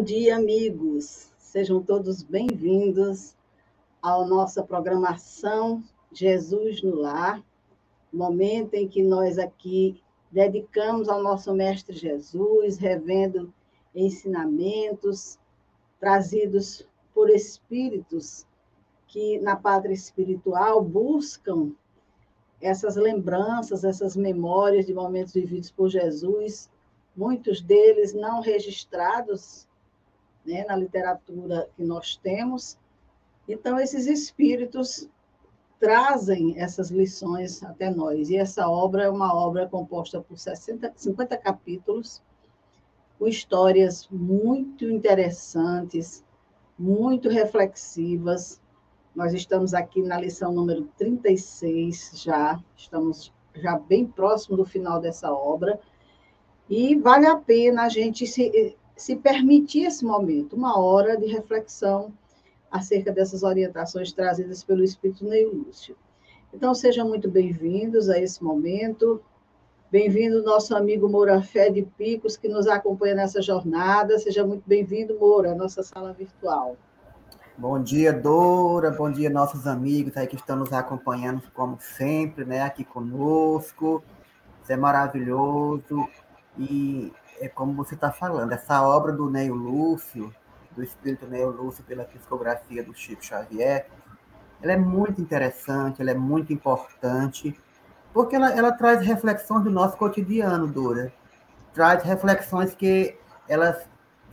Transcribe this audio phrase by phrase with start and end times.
[0.00, 1.30] Bom dia, amigos.
[1.36, 3.36] Sejam todos bem-vindos
[4.00, 7.44] à nossa programação Jesus no Lar,
[8.10, 13.52] momento em que nós aqui dedicamos ao nosso Mestre Jesus, revendo
[13.94, 15.38] ensinamentos
[16.00, 18.46] trazidos por espíritos
[19.06, 21.72] que na pátria espiritual buscam
[22.58, 26.70] essas lembranças, essas memórias de momentos vividos por Jesus,
[27.14, 29.68] muitos deles não registrados
[30.50, 32.76] né, na literatura que nós temos.
[33.48, 35.08] Então, esses espíritos
[35.78, 38.28] trazem essas lições até nós.
[38.28, 42.20] E essa obra é uma obra composta por 60, 50 capítulos,
[43.18, 46.24] com histórias muito interessantes,
[46.78, 48.60] muito reflexivas.
[49.14, 55.32] Nós estamos aqui na lição número 36 já, estamos já bem próximo do final dessa
[55.32, 55.80] obra.
[56.68, 62.12] E vale a pena a gente se, se permitir esse momento, uma hora de reflexão
[62.70, 65.96] acerca dessas orientações trazidas pelo Espírito Neil Lúcio.
[66.52, 69.22] Então, sejam muito bem-vindos a esse momento.
[69.90, 74.18] Bem-vindo nosso amigo Moura Fé de Picos, que nos acompanha nessa jornada.
[74.18, 76.76] Seja muito bem-vindo, Moura, à nossa sala virtual.
[77.56, 78.90] Bom dia, Dora.
[78.90, 84.04] Bom dia, nossos amigos aí que estão nos acompanhando, como sempre, né, aqui conosco.
[84.62, 86.06] Isso é maravilhoso.
[86.58, 87.10] E
[87.40, 90.32] é como você está falando, essa obra do Neil Lúcio,
[90.76, 93.88] do espírito Lúcio pela psicografia do Chico Xavier,
[94.62, 97.58] ela é muito interessante, ela é muito importante,
[98.12, 101.12] porque ela, ela traz reflexões do nosso cotidiano, Dora.
[101.72, 103.16] Traz reflexões que
[103.48, 103.88] elas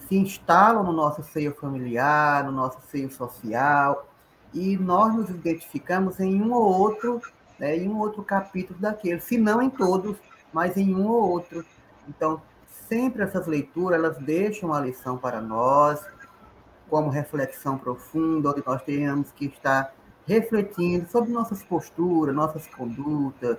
[0.07, 4.07] se instalam no nosso seio familiar, no nosso seio social,
[4.53, 7.21] e nós nos identificamos em um ou outro,
[7.59, 10.17] né, em um outro capítulo daquele, se não em todos,
[10.51, 11.65] mas em um ou outro.
[12.07, 12.41] Então,
[12.87, 16.03] sempre essas leituras, elas deixam a lição para nós,
[16.89, 19.93] como reflexão profunda, onde nós tenhamos que estar
[20.25, 23.57] refletindo sobre nossas posturas, nossas condutas,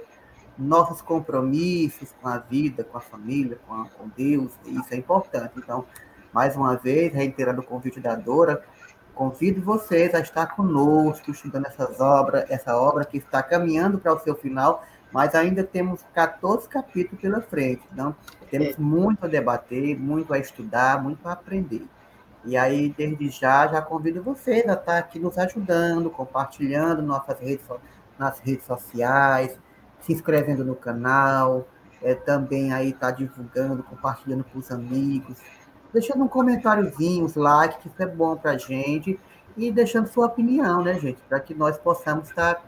[0.58, 5.52] nossos compromissos com a vida, com a família, com, a, com Deus, isso é importante.
[5.56, 5.84] Então,
[6.32, 8.62] mais uma vez, reiterando o convite da Dora,
[9.14, 14.18] convido vocês a estar conosco, estudando essas obras, essa obra que está caminhando para o
[14.20, 17.82] seu final, mas ainda temos 14 capítulos pela frente.
[17.92, 18.14] Então,
[18.50, 18.74] temos é.
[18.78, 21.86] muito a debater, muito a estudar, muito a aprender.
[22.44, 27.64] E aí, desde já, já convido vocês a estar aqui nos ajudando, compartilhando nossas redes,
[28.18, 29.58] nas redes sociais,
[30.00, 31.66] se inscrevendo no canal,
[32.02, 35.36] é, também aí tá divulgando, compartilhando com os amigos,
[35.92, 39.18] deixando um comentáriozinho, um like, que isso é bom para a gente,
[39.56, 42.62] e deixando sua opinião, né, gente, para que nós possamos estar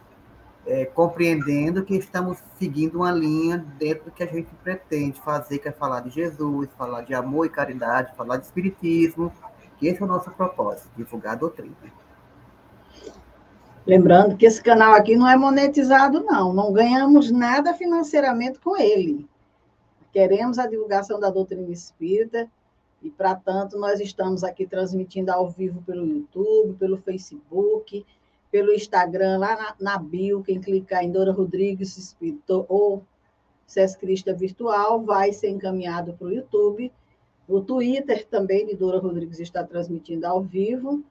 [0.70, 5.68] é, compreendendo que estamos seguindo uma linha dentro do que a gente pretende fazer, que
[5.68, 9.32] é falar de Jesus, falar de amor e caridade, falar de espiritismo,
[9.78, 11.74] que esse é o nosso propósito, divulgar a doutrina.
[13.84, 16.52] Lembrando que esse canal aqui não é monetizado, não.
[16.52, 19.28] Não ganhamos nada financeiramente com ele.
[20.12, 22.48] Queremos a divulgação da doutrina espírita
[23.02, 28.06] e, para tanto, nós estamos aqui transmitindo ao vivo pelo YouTube, pelo Facebook,
[28.50, 30.42] pelo Instagram, lá na, na bio.
[30.42, 33.04] Quem clicar em Dora Rodrigues Espírito ou
[33.66, 36.92] Cés Crista Virtual vai ser encaminhado para o YouTube
[37.50, 41.02] o Twitter também de Dora Rodrigues está transmitindo ao vivo.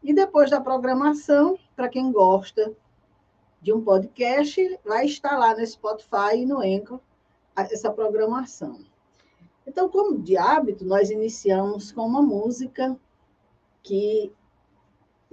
[0.00, 2.72] E depois da programação, para quem gosta
[3.60, 7.00] de um podcast, vai estar lá no Spotify e no Anchor
[7.56, 8.78] essa programação.
[9.66, 12.96] Então, como de hábito, nós iniciamos com uma música
[13.82, 14.32] que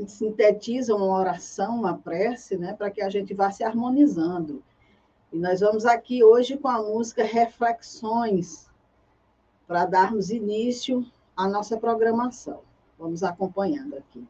[0.08, 4.64] sintetiza uma oração, uma prece, né, para que a gente vá se harmonizando.
[5.32, 8.70] E nós vamos aqui hoje com a música Reflexões,
[9.68, 11.06] para darmos início
[11.36, 12.62] à nossa programação.
[12.98, 14.28] Vamos acompanhando aqui.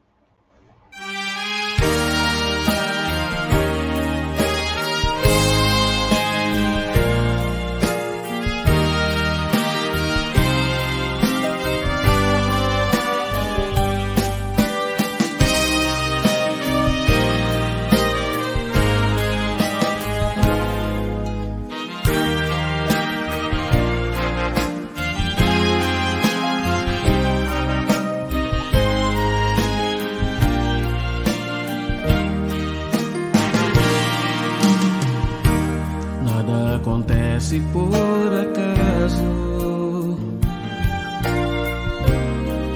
[37.49, 40.15] Se por acaso.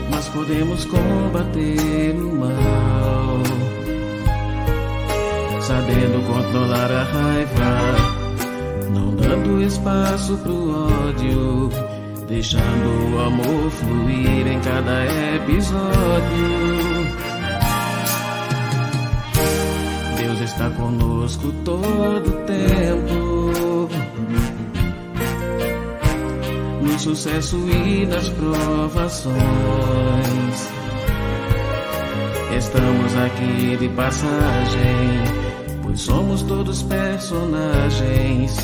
[0.10, 3.44] Mas podemos combater o mal,
[5.62, 7.76] sabendo controlar a raiva,
[8.96, 10.72] não dando espaço pro
[11.08, 11.70] ódio
[12.28, 15.06] deixando o amor fluir em cada
[15.36, 15.84] episódio.
[20.18, 23.44] Deus está conosco todo o tempo.
[26.94, 29.34] No sucesso e nas provações.
[32.56, 35.24] Estamos aqui de passagem,
[35.82, 38.56] pois somos todos personagens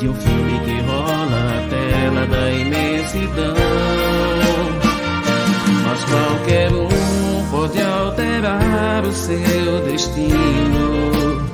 [0.00, 3.54] de um filme que rola na tela da imensidão.
[5.86, 11.46] Mas qualquer um pode alterar o seu destino,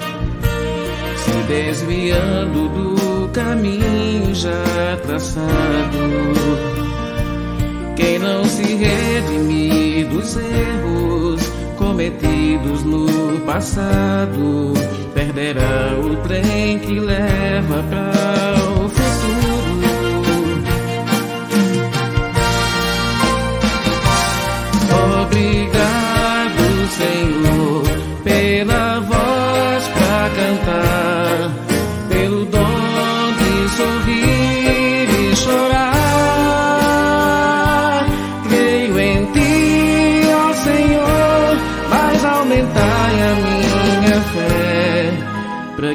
[1.19, 5.45] se desviando do caminho já traçado.
[7.97, 11.43] Quem não se redimir dos erros
[11.77, 14.73] cometidos no passado
[15.13, 19.05] perderá o trem que leva para o futuro.
[25.23, 27.83] Obrigado, Senhor,
[28.23, 29.24] pela voz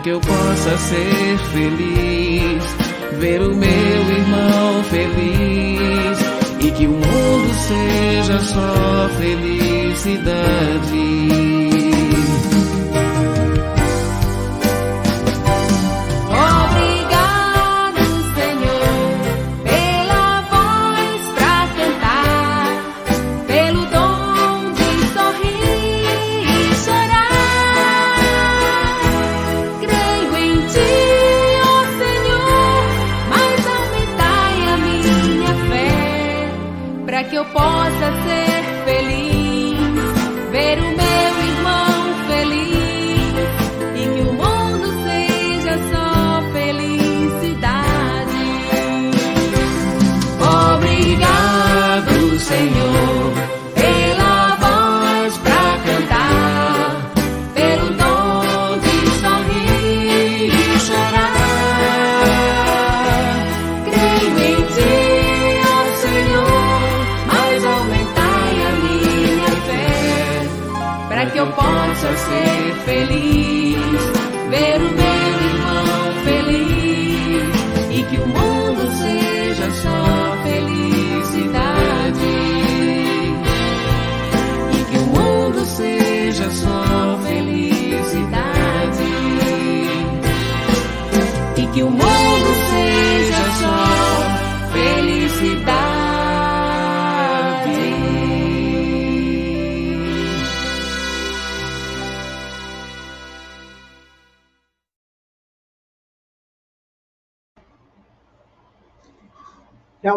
[0.01, 2.63] que eu possa ser feliz,
[3.19, 6.19] ver o meu irmão feliz
[6.61, 10.29] e que o mundo seja só felicidade.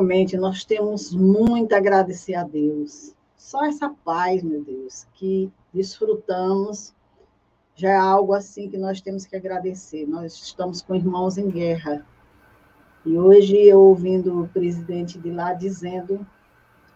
[0.03, 3.15] Realmente, nós temos muito a agradecer a Deus.
[3.37, 6.93] Só essa paz, meu Deus, que desfrutamos,
[7.77, 10.05] já é algo assim que nós temos que agradecer.
[10.09, 12.05] Nós estamos com irmãos em guerra.
[13.07, 16.27] E hoje eu ouvindo o presidente de lá dizendo,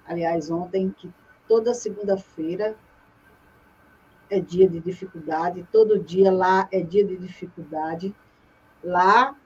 [0.05, 1.09] aliás, ontem, que
[1.47, 2.75] toda segunda-feira
[4.29, 8.13] é dia de dificuldade, todo dia lá é dia de dificuldade.
[8.83, 9.37] Lá,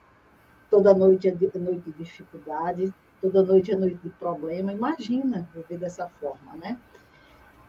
[0.70, 2.90] toda noite é noite de dificuldade,
[3.20, 4.72] toda noite é noite de problema.
[4.72, 6.78] Imagina viver dessa forma, né?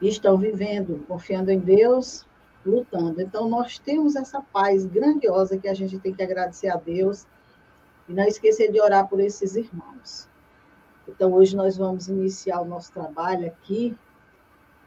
[0.01, 2.25] E estão vivendo, confiando em Deus,
[2.65, 3.21] lutando.
[3.21, 7.25] Então, nós temos essa paz grandiosa que a gente tem que agradecer a Deus
[8.07, 10.27] e não esquecer de orar por esses irmãos.
[11.07, 13.97] Então, hoje nós vamos iniciar o nosso trabalho aqui,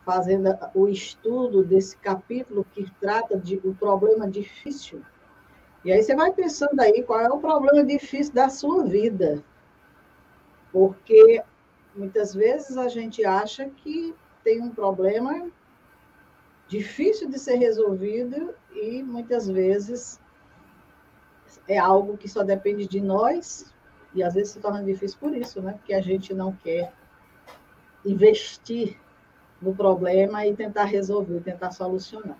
[0.04, 5.02] fazendo o estudo desse capítulo que trata de o problema difícil.
[5.85, 9.42] E aí você vai pensando aí qual é o problema difícil da sua vida.
[10.75, 11.40] Porque
[11.95, 14.12] muitas vezes a gente acha que
[14.43, 15.49] tem um problema
[16.66, 20.21] difícil de ser resolvido e muitas vezes
[21.69, 23.73] é algo que só depende de nós
[24.12, 25.75] e às vezes se torna difícil por isso, né?
[25.75, 26.93] Porque a gente não quer
[28.04, 28.99] investir
[29.62, 32.37] no problema e tentar resolver, tentar solucionar.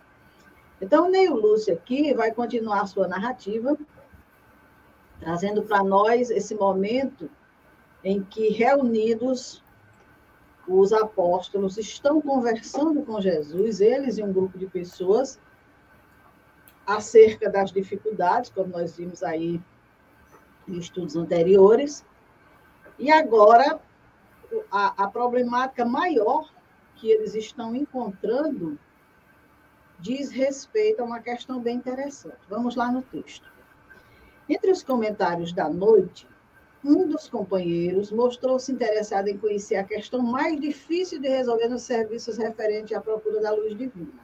[0.81, 3.79] Então, o Neil Lúcio aqui vai continuar sua narrativa,
[5.21, 7.31] trazendo para nós esse momento
[8.05, 9.65] em que reunidos
[10.69, 15.41] os apóstolos estão conversando com Jesus, eles e um grupo de pessoas,
[16.87, 19.61] acerca das dificuldades, como nós vimos aí
[20.69, 22.05] em estudos anteriores.
[22.99, 23.81] E agora
[24.71, 26.53] a, a problemática maior
[26.97, 28.79] que eles estão encontrando
[29.99, 32.37] diz respeito a uma questão bem interessante.
[32.49, 33.51] Vamos lá no texto.
[34.49, 36.29] Entre os comentários da noite,
[36.85, 42.37] um dos companheiros mostrou-se interessado em conhecer a questão mais difícil de resolver nos serviços
[42.37, 44.23] referente à procura da luz divina.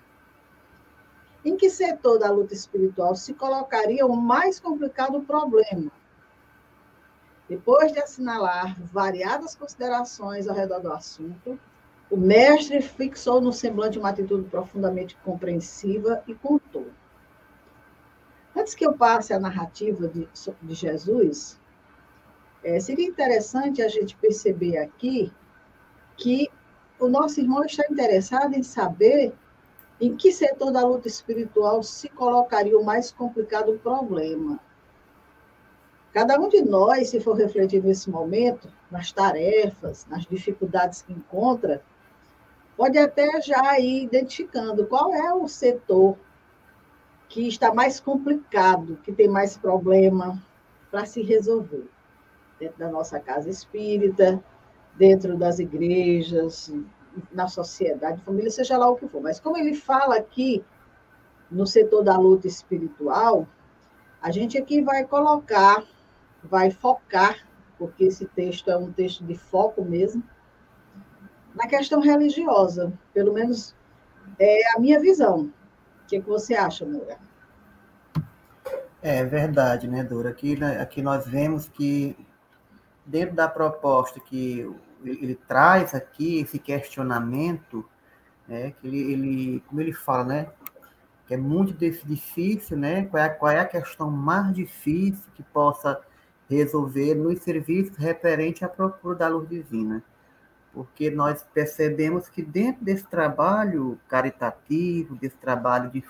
[1.42, 5.90] Em que setor da luta espiritual se colocaria o mais complicado problema?
[7.48, 11.58] Depois de assinalar variadas considerações ao redor do assunto,
[12.10, 16.88] o mestre fixou no semblante uma atitude profundamente compreensiva e contou.
[18.54, 20.28] Antes que eu passe a narrativa de,
[20.62, 21.59] de Jesus,
[22.62, 25.32] é, seria interessante a gente perceber aqui
[26.16, 26.50] que
[26.98, 29.32] o nosso irmão está interessado em saber
[30.00, 34.58] em que setor da luta espiritual se colocaria o mais complicado problema.
[36.12, 41.82] Cada um de nós, se for refletir nesse momento, nas tarefas, nas dificuldades que encontra,
[42.76, 46.18] pode até já ir identificando qual é o setor
[47.28, 50.42] que está mais complicado, que tem mais problema
[50.90, 51.88] para se resolver.
[52.60, 54.42] Dentro da nossa casa espírita,
[54.96, 56.72] dentro das igrejas,
[57.32, 59.22] na sociedade, família, seja lá o que for.
[59.22, 60.64] Mas como ele fala aqui
[61.50, 63.48] no setor da luta espiritual,
[64.22, 65.82] a gente aqui vai colocar,
[66.44, 67.38] vai focar,
[67.78, 70.22] porque esse texto é um texto de foco mesmo,
[71.54, 73.74] na questão religiosa, pelo menos
[74.38, 75.50] é a minha visão.
[76.04, 77.18] O que, é que você acha, Moura?
[79.02, 80.28] É verdade, né, Dora?
[80.28, 82.16] Aqui, né, aqui nós vemos que,
[83.10, 84.70] dentro da proposta que
[85.04, 87.84] ele traz aqui, esse questionamento,
[88.46, 90.50] né, que ele, ele, como ele fala, né,
[91.26, 96.00] que é muito difícil, né, qual é, qual é a questão mais difícil que possa
[96.48, 100.02] resolver nos serviços referente à procura da luz divina.
[100.72, 106.04] Porque nós percebemos que dentro desse trabalho caritativo, desse trabalho de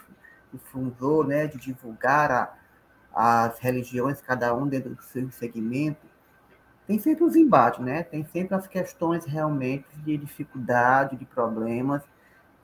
[0.53, 2.31] difusor, né, de divulgar
[3.13, 6.10] a, as religiões, cada um dentro do seu segmento,
[6.91, 8.03] tem sempre os embates, né?
[8.03, 12.03] Tem sempre as questões realmente de dificuldade, de problemas,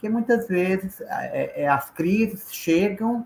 [0.00, 3.24] que muitas vezes é, é, as crises chegam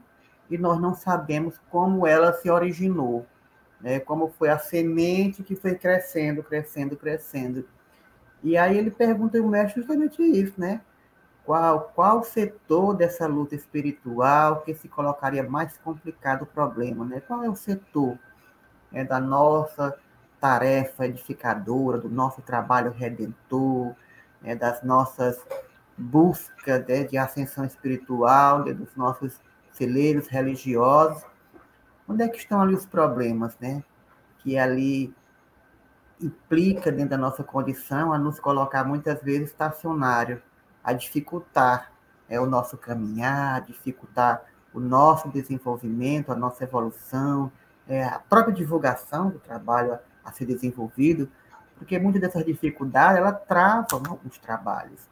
[0.50, 3.24] e nós não sabemos como ela se originou,
[3.80, 3.98] né?
[3.98, 7.66] Como foi a semente que foi crescendo, crescendo, crescendo
[8.42, 10.82] e aí ele pergunta ao mestre justamente isso, né?
[11.46, 17.22] Qual, qual setor dessa luta espiritual que se colocaria mais complicado o problema, né?
[17.26, 18.18] Qual é o setor
[18.92, 19.98] é, da nossa
[20.40, 23.94] tarefa edificadora, do nosso trabalho redentor,
[24.40, 25.38] né, das nossas
[25.96, 29.38] buscas né, de ascensão espiritual, né, dos nossos
[29.72, 31.22] celeiros religiosos.
[32.08, 33.84] Onde é que estão ali os problemas, né?
[34.38, 35.14] Que ali
[36.20, 40.42] implica dentro da nossa condição a nos colocar muitas vezes estacionário,
[40.82, 41.92] a dificultar
[42.28, 44.42] é, o nosso caminhar, a dificultar
[44.72, 47.50] o nosso desenvolvimento, a nossa evolução,
[47.88, 51.30] é, a própria divulgação do trabalho a, ser desenvolvido,
[51.76, 55.08] porque muitas dessas dificuldades ela travam alguns trabalhos.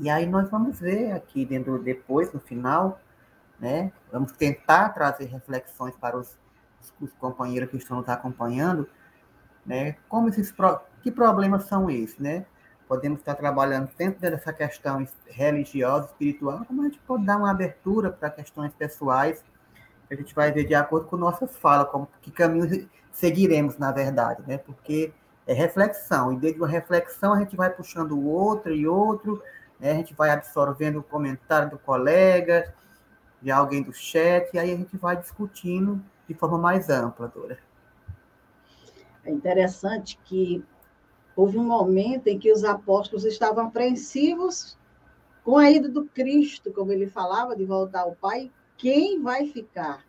[0.00, 3.00] E aí nós vamos ver aqui dentro depois no final,
[3.58, 3.92] né?
[4.10, 6.36] Vamos tentar trazer reflexões para os,
[7.00, 8.88] os companheiros que estão nos acompanhando
[9.64, 9.96] né?
[10.08, 10.52] Como esses
[11.02, 12.44] que problemas são esses, né?
[12.86, 18.10] Podemos estar trabalhando dentro dessa questão religiosa, espiritual, como a gente pode dar uma abertura
[18.10, 19.42] para questões pessoais,
[20.10, 24.42] a gente vai ver de acordo com nossas falas, como que caminho seguiremos, na verdade,
[24.46, 24.58] né?
[24.58, 25.12] Porque
[25.46, 29.42] é reflexão, e desde uma reflexão a gente vai puxando o outro e outro,
[29.78, 29.92] né?
[29.92, 32.74] a gente vai absorvendo o comentário do colega,
[33.42, 37.58] de alguém do chat, e aí a gente vai discutindo de forma mais ampla, Dora.
[39.24, 40.64] É interessante que
[41.36, 44.78] houve um momento em que os apóstolos estavam apreensivos
[45.44, 48.50] com a ida do Cristo, como ele falava, de voltar ao Pai.
[48.84, 50.04] Quem vai ficar?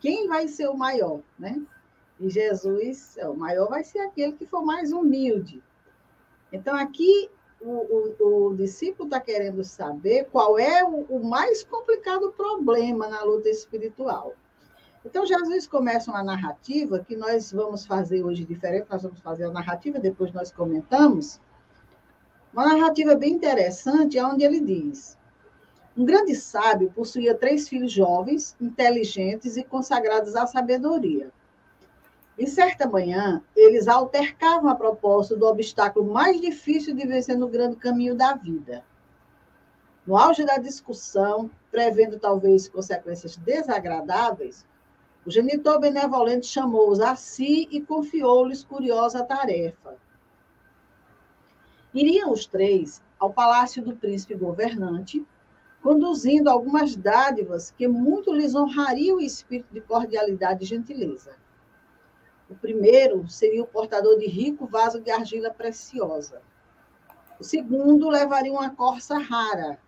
[0.00, 1.62] Quem vai ser o maior, né?
[2.18, 5.62] E Jesus, o maior vai ser aquele que for mais humilde.
[6.52, 12.32] Então, aqui, o, o, o discípulo está querendo saber qual é o, o mais complicado
[12.32, 14.34] problema na luta espiritual.
[15.04, 19.52] Então, Jesus começa uma narrativa que nós vamos fazer hoje diferente, nós vamos fazer a
[19.52, 21.40] narrativa, depois nós comentamos.
[22.52, 25.16] Uma narrativa bem interessante, onde ele diz:
[25.98, 31.32] Um grande sábio possuía três filhos jovens, inteligentes e consagrados à sabedoria.
[32.38, 37.74] E certa manhã, eles altercavam a propósito do obstáculo mais difícil de vencer no grande
[37.74, 38.84] caminho da vida.
[40.06, 44.64] No auge da discussão, prevendo talvez consequências desagradáveis,
[45.26, 49.96] o genitor benevolente chamou-os a si e confiou-lhes curiosa tarefa.
[51.92, 55.26] Iriam os três ao palácio do príncipe governante,
[55.82, 61.36] conduzindo algumas dádivas que muito lhes honrariam o espírito de cordialidade e gentileza.
[62.50, 66.40] O primeiro seria o portador de rico vaso de argila preciosa.
[67.38, 69.78] O segundo levaria uma corça rara.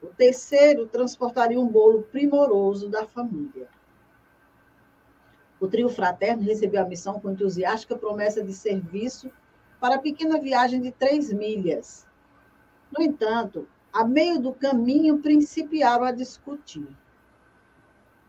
[0.00, 3.68] O terceiro transportaria um bolo primoroso da família.
[5.60, 9.30] O trio fraterno recebeu a missão com entusiástica promessa de serviço
[9.80, 12.06] para a pequena viagem de três milhas.
[12.96, 13.68] No entanto,
[13.98, 16.86] a meio do caminho, principiaram a discutir.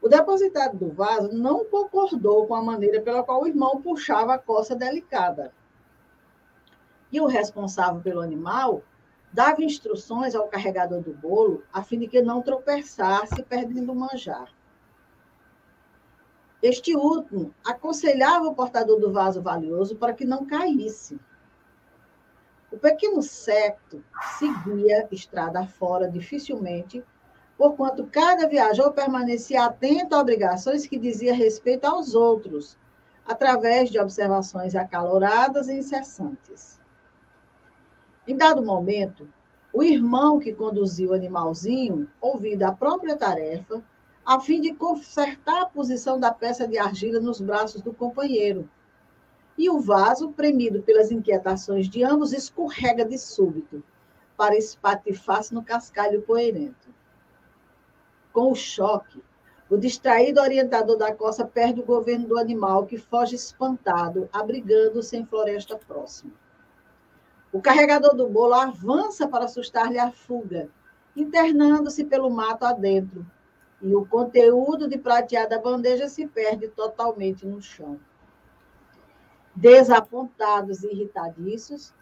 [0.01, 4.39] O depositário do vaso não concordou com a maneira pela qual o irmão puxava a
[4.39, 5.53] coça delicada.
[7.11, 8.81] E o responsável pelo animal
[9.31, 14.51] dava instruções ao carregador do bolo a fim de que não tropeçasse perdendo o manjar.
[16.63, 21.19] Este último aconselhava o portador do vaso valioso para que não caísse.
[22.71, 24.03] O pequeno secto
[24.37, 27.03] seguia estrada fora dificilmente,
[27.57, 32.77] porquanto cada viajor permanecia atento a obrigações que dizia respeito aos outros,
[33.25, 36.79] através de observações acaloradas e incessantes.
[38.27, 39.27] Em dado momento,
[39.73, 43.83] o irmão que conduzia o animalzinho, ouvindo a própria tarefa,
[44.25, 48.69] a fim de consertar a posição da peça de argila nos braços do companheiro.
[49.59, 53.83] E o vaso, premido pelas inquietações de ambos, escorrega de súbito,
[54.37, 56.87] para espatifar-se no cascalho poeirento.
[58.31, 59.21] Com o choque,
[59.69, 65.25] o distraído orientador da costa perde o governo do animal, que foge espantado, abrigando-se em
[65.25, 66.31] floresta próxima.
[67.51, 70.69] O carregador do bolo avança para assustar-lhe a fuga,
[71.13, 73.25] internando-se pelo mato adentro,
[73.81, 77.99] e o conteúdo de prateada bandeja se perde totalmente no chão.
[79.59, 81.93] Desapontados e irritadiços,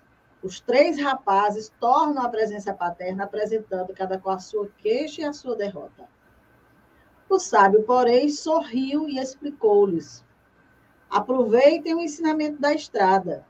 [0.44, 5.34] os três rapazes tornam a presença paterna, apresentando cada qual a sua queixa e a
[5.34, 6.08] sua derrota.
[7.28, 10.24] O sábio, porém, sorriu e explicou-lhes:
[11.10, 13.44] Aproveitem o ensinamento da estrada.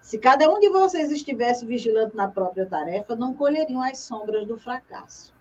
[0.00, 4.58] Se cada um de vocês estivesse vigilante na própria tarefa, não colheriam as sombras do
[4.58, 5.32] fracasso.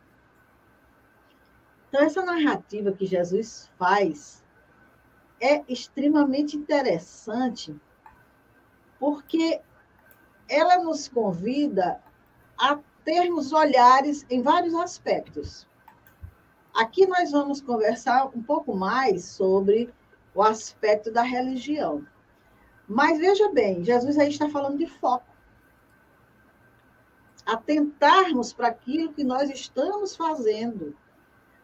[1.88, 4.43] Então, essa narrativa que Jesus faz
[5.39, 7.75] é extremamente interessante,
[8.99, 9.62] porque
[10.47, 12.02] ela nos convida
[12.58, 15.67] a termos olhares em vários aspectos.
[16.73, 19.93] Aqui nós vamos conversar um pouco mais sobre
[20.34, 22.06] o aspecto da religião.
[22.88, 25.25] Mas veja bem, Jesus aí está falando de foco.
[27.45, 30.95] Atentarmos para aquilo que nós estamos fazendo,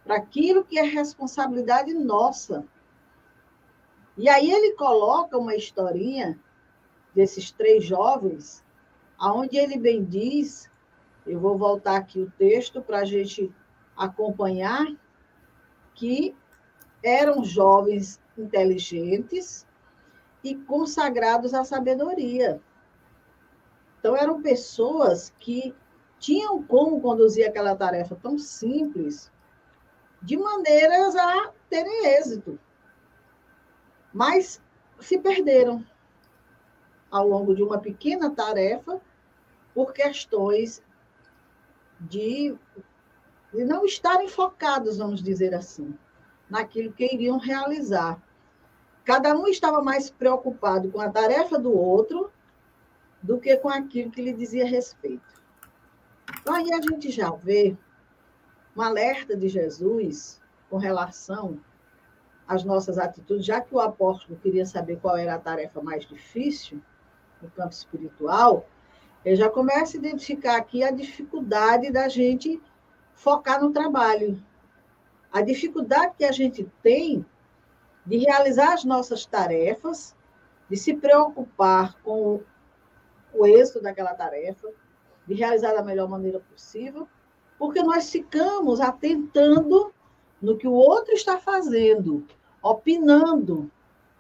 [0.04, 2.66] para aquilo que é responsabilidade nossa.
[4.18, 6.40] E aí ele coloca uma historinha
[7.14, 8.64] desses três jovens,
[9.18, 10.70] aonde ele bem diz,
[11.26, 13.52] eu vou voltar aqui o texto para a gente
[13.96, 14.86] acompanhar,
[15.94, 16.36] que
[17.04, 19.66] eram jovens inteligentes
[20.44, 22.62] e consagrados à sabedoria.
[24.00, 25.74] Então, eram pessoas que
[26.20, 29.32] tinham como conduzir aquela tarefa tão simples,
[30.22, 32.60] de maneiras a terem êxito.
[34.16, 34.62] Mas
[34.98, 35.86] se perderam
[37.12, 39.02] ao longo de uma pequena tarefa
[39.74, 40.82] por questões
[42.00, 42.58] de
[43.54, 45.98] de não estarem focados, vamos dizer assim,
[46.50, 48.22] naquilo que iriam realizar.
[49.06, 52.32] Cada um estava mais preocupado com a tarefa do outro
[53.22, 55.42] do que com aquilo que lhe dizia respeito.
[56.42, 57.78] Então, aí a gente já vê
[58.76, 61.60] um alerta de Jesus com relação
[62.48, 66.82] às nossas atitudes, já que o apóstolo queria saber qual era a tarefa mais difícil
[67.42, 68.68] no campo espiritual,
[69.24, 72.62] ele já começa a identificar aqui a dificuldade da gente
[73.16, 74.42] focar no trabalho.
[75.34, 77.26] A dificuldade que a gente tem
[78.06, 80.16] de realizar as nossas tarefas,
[80.70, 82.42] de se preocupar com
[83.34, 84.70] o êxito daquela tarefa,
[85.28, 87.08] de realizar da melhor maneira possível,
[87.58, 89.92] porque nós ficamos atentando
[90.46, 92.26] no que o outro está fazendo,
[92.62, 93.70] opinando.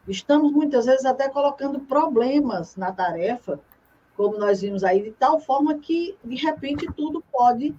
[0.07, 3.59] Estamos muitas vezes até colocando problemas na tarefa,
[4.17, 7.75] como nós vimos aí, de tal forma que, de repente, tudo pode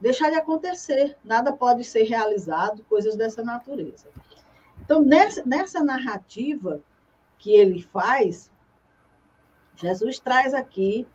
[0.00, 4.08] deixar de acontecer, nada pode ser realizado, coisas dessa natureza.
[4.80, 6.80] Então, nessa, nessa narrativa
[7.38, 8.52] que ele faz,
[9.76, 11.06] Jesus traz aqui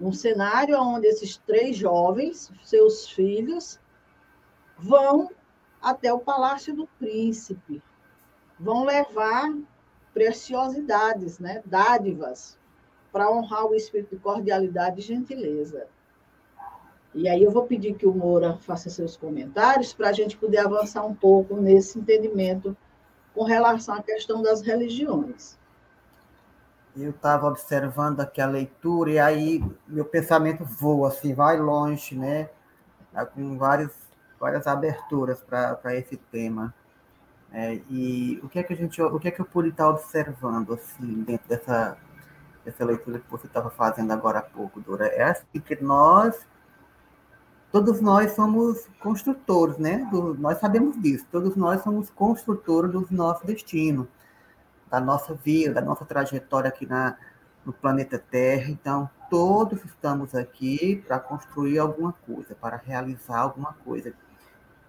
[0.00, 3.80] um cenário onde esses três jovens, seus filhos,
[4.76, 5.30] vão
[5.84, 7.82] até o palácio do príncipe,
[8.58, 9.54] vão levar
[10.14, 12.58] preciosidades, né, dádivas,
[13.12, 15.86] para honrar o espírito de cordialidade e gentileza.
[17.14, 20.58] E aí eu vou pedir que o Moura faça seus comentários para a gente poder
[20.58, 22.76] avançar um pouco nesse entendimento
[23.34, 25.56] com relação à questão das religiões.
[26.96, 32.48] Eu estava observando aqui a leitura e aí meu pensamento voa, assim, vai longe, né?
[33.12, 33.92] Tá com várias,
[34.38, 36.74] várias aberturas para esse tema.
[37.52, 39.88] É, e o que é que a gente, o que é que eu pude estar
[39.88, 41.96] observando assim dentro dessa,
[42.64, 45.06] dessa leitura que você estava fazendo agora há pouco, Dora?
[45.06, 46.46] É assim que nós
[47.74, 50.08] todos nós somos construtores, né?
[50.10, 51.26] Do, nós sabemos disso.
[51.30, 54.06] Todos nós somos construtores do nosso destino,
[54.88, 57.16] da nossa vida, da nossa trajetória aqui na,
[57.64, 58.70] no planeta Terra.
[58.70, 64.12] Então, todos estamos aqui para construir alguma coisa, para realizar alguma coisa.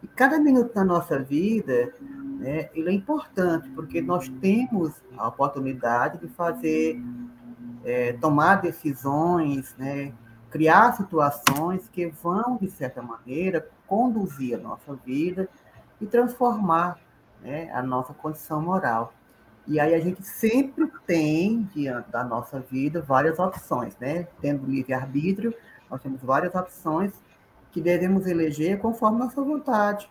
[0.03, 6.19] E cada minuto da nossa vida, né, ele é importante, porque nós temos a oportunidade
[6.19, 7.01] de fazer,
[7.83, 10.13] é, tomar decisões, né,
[10.49, 15.49] criar situações que vão, de certa maneira, conduzir a nossa vida
[15.99, 16.99] e transformar
[17.41, 19.13] né, a nossa condição moral.
[19.67, 24.27] E aí a gente sempre tem, diante da nossa vida, várias opções, né?
[24.39, 25.53] Tendo livre-arbítrio,
[25.89, 27.11] nós temos várias opções
[27.71, 30.09] que devemos eleger conforme nossa vontade,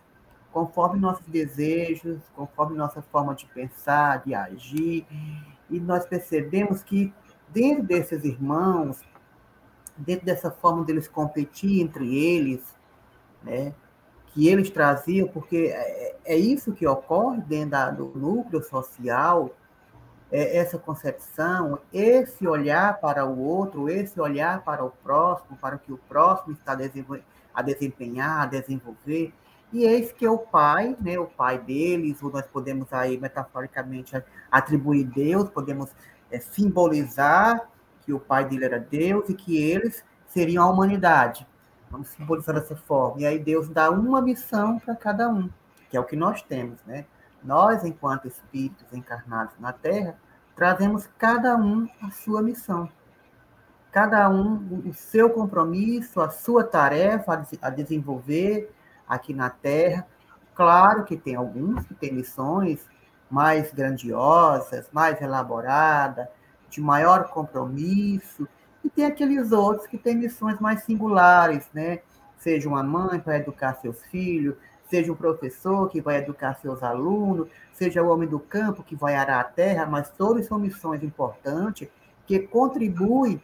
[0.51, 5.05] conforme nossos desejos, conforme nossa forma de pensar, de agir.
[5.69, 7.13] E nós percebemos que
[7.49, 9.01] dentro desses irmãos,
[9.97, 12.61] dentro dessa forma deles competir entre eles,
[13.41, 13.73] né,
[14.35, 19.49] que eles traziam, porque é, é isso que ocorre dentro da, do núcleo social,
[20.29, 25.79] é essa concepção, esse olhar para o outro, esse olhar para o próximo, para o
[25.79, 26.77] que o próximo está
[27.53, 29.33] a desempenhar, a desenvolver.
[29.71, 34.21] E eis que o pai, né, o pai deles, ou nós podemos aí metaforicamente
[34.51, 35.89] atribuir Deus, podemos
[36.29, 37.69] é, simbolizar
[38.05, 41.47] que o pai dele era Deus e que eles seriam a humanidade.
[41.89, 43.21] Vamos simbolizar dessa forma.
[43.21, 45.49] E aí Deus dá uma missão para cada um,
[45.89, 47.05] que é o que nós temos, né?
[47.43, 50.17] Nós, enquanto espíritos encarnados na Terra,
[50.55, 52.89] trazemos cada um a sua missão.
[53.91, 58.73] Cada um o seu compromisso, a sua tarefa a desenvolver
[59.07, 60.07] aqui na Terra.
[60.53, 62.85] Claro que tem alguns que têm missões
[63.29, 66.27] mais grandiosas, mais elaboradas,
[66.69, 68.47] de maior compromisso,
[68.85, 71.99] e tem aqueles outros que têm missões mais singulares, né?
[72.37, 74.55] Seja uma mãe para educar seus filhos,
[74.87, 79.15] seja um professor que vai educar seus alunos, seja o homem do campo que vai
[79.15, 81.87] arar a terra, mas todas são missões importantes
[82.27, 83.41] que contribuem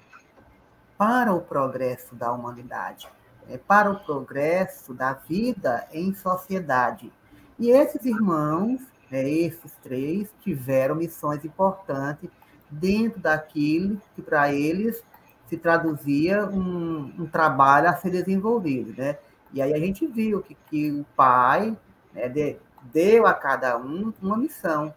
[0.95, 3.09] para o progresso da humanidade,
[3.47, 3.57] né?
[3.57, 7.11] para o progresso da vida em sociedade.
[7.57, 12.29] E esses irmãos, né, esses três, tiveram missões importantes
[12.69, 15.03] dentro daquilo que para eles
[15.51, 19.17] se traduzia um, um, trabalho a ser desenvolvido, né?
[19.51, 21.77] E aí a gente viu que, que o pai
[22.13, 24.93] né, de, deu a cada um uma missão,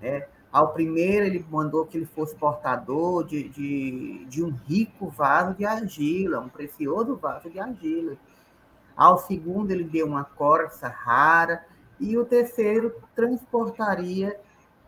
[0.00, 0.26] né?
[0.50, 5.64] Ao primeiro ele mandou que ele fosse portador de, de, de um rico vaso de
[5.64, 8.16] argila, um precioso vaso de argila.
[8.96, 11.64] Ao segundo ele deu uma corça rara
[12.00, 14.36] e o terceiro transportaria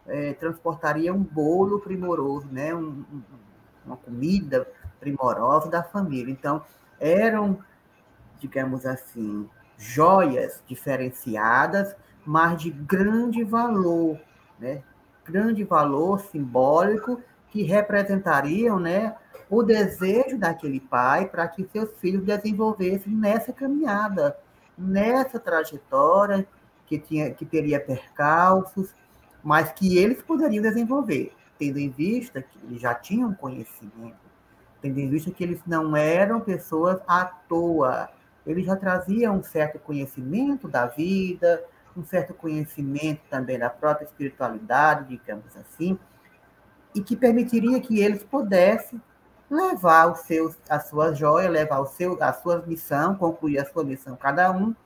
[0.08, 2.74] é, transportaria um bolo primoroso, né?
[2.74, 3.04] Um,
[3.86, 4.66] uma comida
[5.04, 6.32] primorosa da família.
[6.32, 6.62] Então,
[6.98, 7.58] eram,
[8.40, 14.18] digamos assim, joias diferenciadas, mas de grande valor,
[14.58, 14.82] né?
[15.24, 19.14] grande valor simbólico que representariam né,
[19.48, 24.36] o desejo daquele pai para que seus filhos desenvolvessem nessa caminhada,
[24.76, 26.46] nessa trajetória
[26.86, 28.94] que, tinha, que teria percalços,
[29.42, 34.23] mas que eles poderiam desenvolver, tendo em vista que eles já tinham conhecimento,
[34.84, 38.10] tendo em vista que eles não eram pessoas à toa,
[38.46, 41.64] eles já traziam um certo conhecimento da vida,
[41.96, 45.98] um certo conhecimento também da própria espiritualidade, digamos assim,
[46.94, 49.00] e que permitiria que eles pudessem
[49.50, 53.84] levar os seus, a sua joia, levar o seu, a sua missão, concluir a sua
[53.84, 54.76] missão, cada um,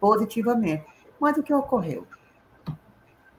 [0.00, 0.86] positivamente.
[1.20, 2.06] Mas o que ocorreu?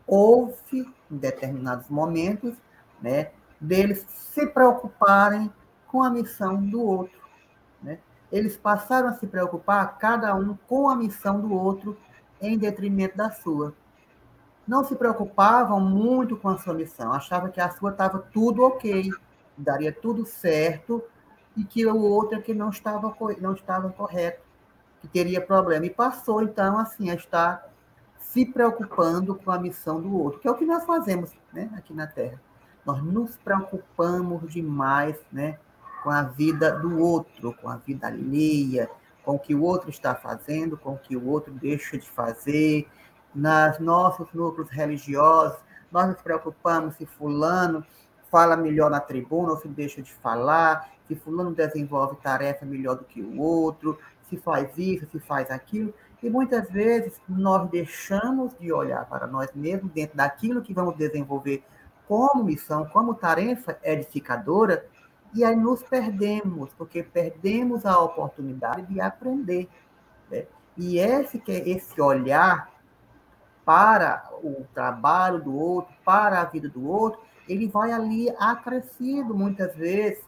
[0.05, 2.53] houve, em determinados momentos,
[3.01, 5.51] né, deles se preocuparem
[5.95, 7.17] com a missão do outro.
[7.81, 7.99] Né?
[8.29, 11.97] Eles passaram a se preocupar, cada um, com a missão do outro,
[12.41, 13.73] em detrimento da sua.
[14.67, 19.09] Não se preocupavam muito com a sua missão, achavam que a sua estava tudo ok,
[19.57, 21.01] daria tudo certo,
[21.55, 24.41] e que o outro é que não estava, não estava correto,
[24.99, 25.85] que teria problema.
[25.85, 27.69] E passou, então, assim, a estar
[28.19, 31.93] se preocupando com a missão do outro, que é o que nós fazemos né, aqui
[31.93, 32.41] na Terra.
[32.85, 35.57] nós nos preocupamos demais né,
[36.05, 38.87] com a vida do outro, com a vida alheia,
[39.23, 42.87] com o que o outro está fazendo, com o que o outro deixa de fazer.
[43.33, 45.57] Nas nossos núcleos religiosos,
[45.91, 47.83] nós nos preocupamos se fulano
[48.29, 53.05] fala melhor na tribuna ou se deixa de falar, se fulano desenvolve tarefa melhor do
[53.05, 53.97] que o outro,
[54.29, 55.91] se faz isso, se faz aquilo.
[56.21, 61.63] E muitas vezes nós deixamos de olhar para nós mesmos dentro daquilo que vamos desenvolver
[62.07, 64.85] como missão, como tarefa edificadora,
[65.35, 69.69] e aí nos perdemos, porque perdemos a oportunidade de aprender.
[70.31, 70.45] Né?
[70.77, 72.71] E esse, é esse olhar
[73.65, 77.19] para o trabalho do outro, para a vida do outro,
[77.49, 80.23] ele vai ali acrescido muitas vezes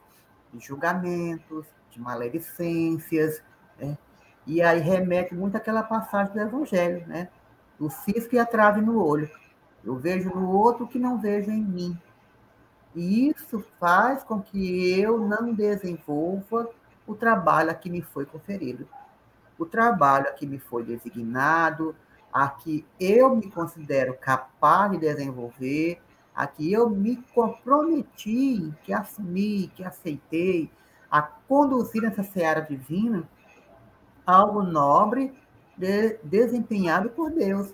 [0.53, 3.41] de julgamentos, de maledicências,
[3.79, 3.97] né?
[4.45, 7.29] E aí remete muito àquela passagem do Evangelho, né?
[7.79, 9.29] O cisco e a trave no olho.
[9.83, 11.97] Eu vejo no outro o que não vejo em mim.
[12.97, 16.67] E isso faz com que eu não desenvolva
[17.05, 18.87] o trabalho a que me foi conferido.
[19.57, 21.95] O trabalho a que me foi designado,
[22.33, 26.01] a que eu me considero capaz de desenvolver,
[26.35, 30.71] a que eu me comprometi, que assumi, que aceitei,
[31.09, 33.29] a conduzir essa seara divina,
[34.25, 35.33] algo nobre
[35.77, 37.71] de, desempenhado por Deus,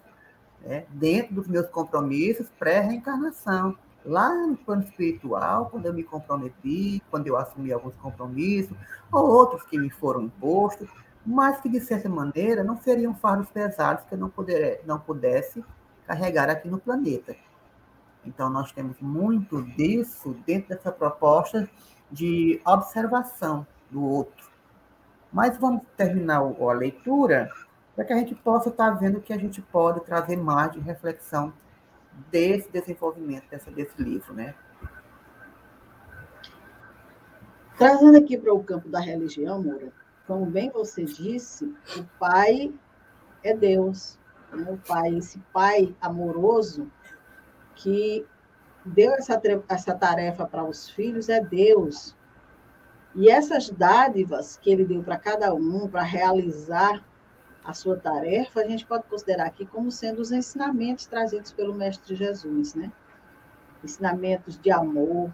[0.61, 0.85] né?
[0.89, 3.77] dentro dos meus compromissos pré-reencarnação.
[4.05, 8.75] Lá no plano espiritual, quando eu me comprometi, quando eu assumi alguns compromissos,
[9.11, 10.89] ou outros que me foram impostos,
[11.25, 15.63] mas que, de certa maneira, não seriam fardos pesados que eu não, poder, não pudesse
[16.05, 17.35] carregar aqui no planeta.
[18.25, 21.69] Então, nós temos muito disso dentro dessa proposta
[22.11, 24.51] de observação do outro.
[25.31, 27.49] Mas vamos terminar a leitura
[27.95, 31.53] para que a gente possa estar vendo que a gente pode trazer mais de reflexão
[32.31, 34.55] desse desenvolvimento dessa, desse livro, né?
[37.77, 39.91] Trazendo aqui para o campo da religião, Moura,
[40.27, 41.65] como bem você disse,
[41.97, 42.73] o Pai
[43.43, 44.17] é Deus.
[44.51, 44.71] Né?
[44.71, 46.89] O Pai, esse Pai amoroso
[47.75, 48.25] que
[48.85, 52.15] deu essa, essa tarefa para os filhos é Deus.
[53.15, 57.03] E essas dádivas que ele deu para cada um para realizar
[57.63, 62.15] a sua tarefa, a gente pode considerar aqui como sendo os ensinamentos trazidos pelo Mestre
[62.15, 62.91] Jesus, né?
[63.83, 65.31] Ensinamentos de amor,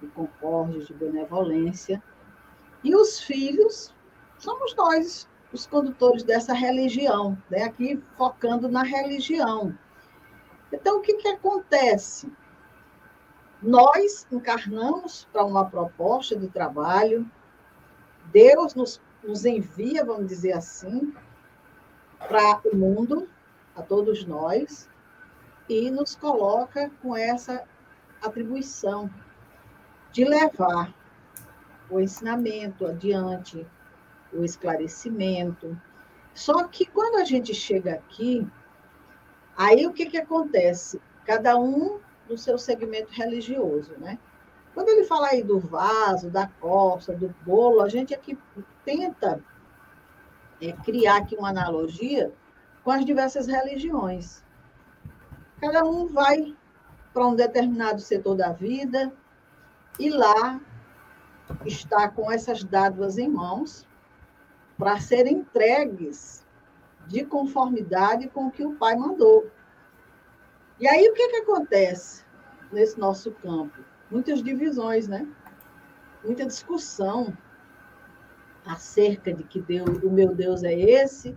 [0.00, 2.02] de concórdia, de benevolência.
[2.82, 3.94] E os filhos
[4.38, 7.62] somos nós, os condutores dessa religião, né?
[7.64, 9.76] aqui focando na religião.
[10.72, 12.30] Então, o que, que acontece?
[13.62, 17.28] Nós encarnamos para uma proposta de trabalho,
[18.32, 21.14] Deus nos, nos envia, vamos dizer assim,
[22.28, 23.28] para o mundo,
[23.76, 24.88] a todos nós,
[25.68, 27.64] e nos coloca com essa
[28.22, 29.10] atribuição
[30.12, 30.94] de levar
[31.90, 33.66] o ensinamento adiante,
[34.32, 35.78] o esclarecimento.
[36.34, 38.46] Só que quando a gente chega aqui,
[39.56, 41.00] aí o que, que acontece?
[41.24, 44.18] Cada um no seu segmento religioso, né?
[44.72, 48.36] Quando ele fala aí do vaso, da costa, do bolo, a gente aqui
[48.84, 49.40] tenta
[50.60, 52.32] é, criar aqui uma analogia
[52.82, 54.42] com as diversas religiões.
[55.60, 56.54] Cada um vai
[57.12, 59.12] para um determinado setor da vida
[59.98, 60.60] e lá
[61.64, 63.86] está com essas dádivas em mãos
[64.76, 66.44] para serem entregues
[67.06, 69.50] de conformidade com o que o pai mandou.
[70.80, 72.24] E aí o que, que acontece
[72.72, 73.78] nesse nosso campo?
[74.10, 75.26] Muitas divisões, né?
[76.24, 77.36] Muita discussão
[78.66, 81.36] acerca de que Deus, o meu Deus é esse,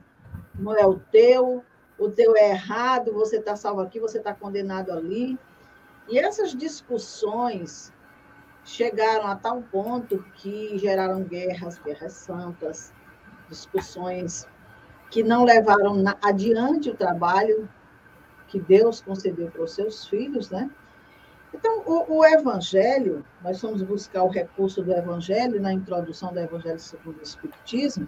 [0.56, 1.63] não é o teu,
[1.98, 5.38] o teu é errado, você está salvo aqui, você está condenado ali.
[6.08, 7.92] E essas discussões
[8.63, 12.94] chegaram a tal ponto que geraram guerras, guerras santas,
[13.50, 14.48] discussões
[15.10, 17.70] que não levaram adiante o trabalho
[18.48, 20.70] que Deus concedeu para os seus filhos, né?
[21.58, 26.80] Então, o, o, Evangelho, nós vamos buscar o recurso do Evangelho na introdução do Evangelho
[26.80, 28.08] segundo o Espiritismo,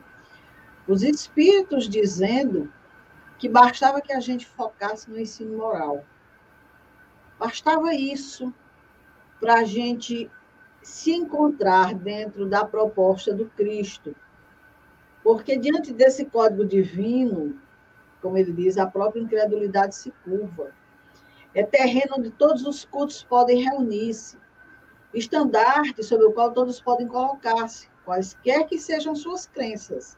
[0.87, 2.71] os Espíritos dizendo
[3.39, 6.05] que bastava que a gente focasse no ensino moral.
[7.39, 8.53] Bastava isso
[9.39, 10.29] para a gente
[10.83, 14.15] se encontrar dentro da proposta do Cristo,
[15.23, 17.59] porque diante desse código divino,
[18.21, 20.71] como ele diz, a própria incredulidade se curva.
[21.59, 24.37] É terreno onde todos os cultos podem reunir-se.
[25.13, 30.17] Estandarte sobre o qual todos podem colocar-se, quaisquer que sejam suas crenças.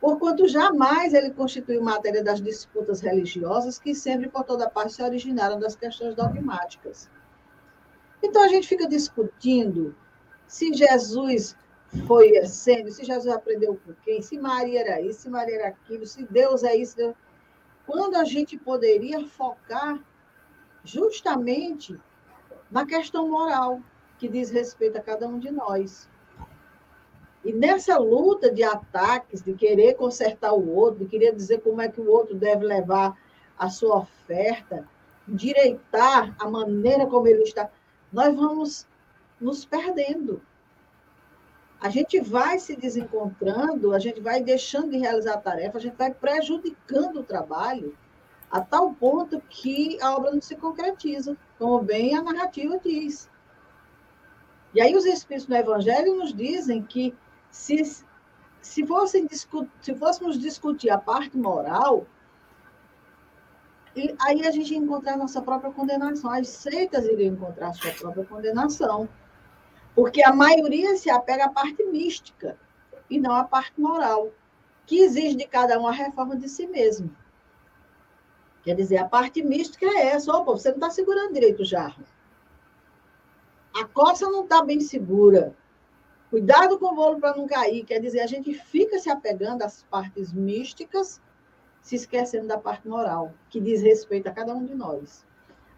[0.00, 5.60] Porquanto jamais ele constituiu matéria das disputas religiosas que sempre por toda parte se originaram
[5.60, 7.08] das questões dogmáticas.
[8.20, 9.94] Então a gente fica discutindo
[10.48, 11.56] se Jesus
[12.08, 16.04] foi sendo, se Jesus aprendeu com quem, se Maria era isso, se Maria era aquilo,
[16.04, 17.14] se Deus é isso.
[17.86, 20.02] Quando a gente poderia focar
[20.84, 21.98] justamente
[22.70, 23.80] na questão moral,
[24.18, 26.08] que diz respeito a cada um de nós.
[27.44, 31.88] E nessa luta de ataques, de querer consertar o outro, de querer dizer como é
[31.88, 33.18] que o outro deve levar
[33.58, 34.88] a sua oferta,
[35.26, 37.68] direitar a maneira como ele está,
[38.12, 38.86] nós vamos
[39.40, 40.40] nos perdendo.
[41.80, 45.96] A gente vai se desencontrando, a gente vai deixando de realizar a tarefa, a gente
[45.96, 47.96] vai prejudicando o trabalho
[48.52, 53.30] a tal ponto que a obra não se concretiza, como bem a narrativa diz.
[54.74, 57.14] E aí os Espíritos do Evangelho nos dizem que
[57.50, 58.04] se,
[58.60, 62.06] se, fossem, se fôssemos discutir a parte moral,
[63.96, 66.30] e aí a gente ia encontrar a nossa própria condenação.
[66.30, 69.08] As seitas iriam encontrar a sua própria condenação.
[69.94, 72.58] Porque a maioria se apega à parte mística
[73.10, 74.30] e não à parte moral,
[74.86, 77.14] que exige de cada um a reforma de si mesmo.
[78.62, 80.32] Quer dizer, a parte mística é essa.
[80.32, 82.04] Opa, você não está segurando direito o jarro.
[83.74, 85.56] A coça não está bem segura.
[86.30, 87.84] Cuidado com o bolo para não cair.
[87.84, 91.20] Quer dizer, a gente fica se apegando às partes místicas,
[91.80, 95.26] se esquecendo da parte moral, que diz respeito a cada um de nós.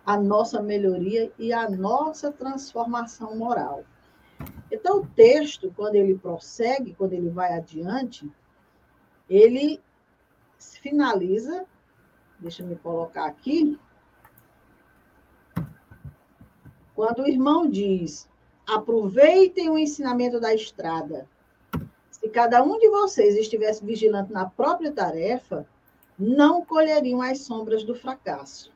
[0.05, 3.85] A nossa melhoria e a nossa transformação moral.
[4.71, 8.31] Então, o texto, quando ele prossegue, quando ele vai adiante,
[9.29, 9.81] ele
[10.59, 11.65] finaliza,
[12.39, 13.79] deixa eu me colocar aqui,
[16.95, 18.29] quando o irmão diz:
[18.67, 21.29] aproveitem o ensinamento da estrada.
[22.11, 25.67] Se cada um de vocês estivesse vigilante na própria tarefa,
[26.19, 28.73] não colheriam as sombras do fracasso.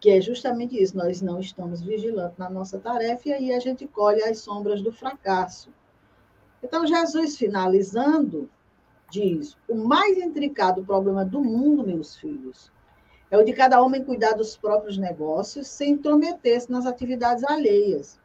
[0.00, 3.86] Que é justamente isso, nós não estamos vigilantes na nossa tarefa e aí a gente
[3.86, 5.70] colhe as sombras do fracasso.
[6.62, 8.50] Então, Jesus, finalizando,
[9.10, 12.72] diz: o mais intricado problema do mundo, meus filhos,
[13.30, 18.20] é o de cada homem cuidar dos próprios negócios sem intrometer-se nas atividades alheias.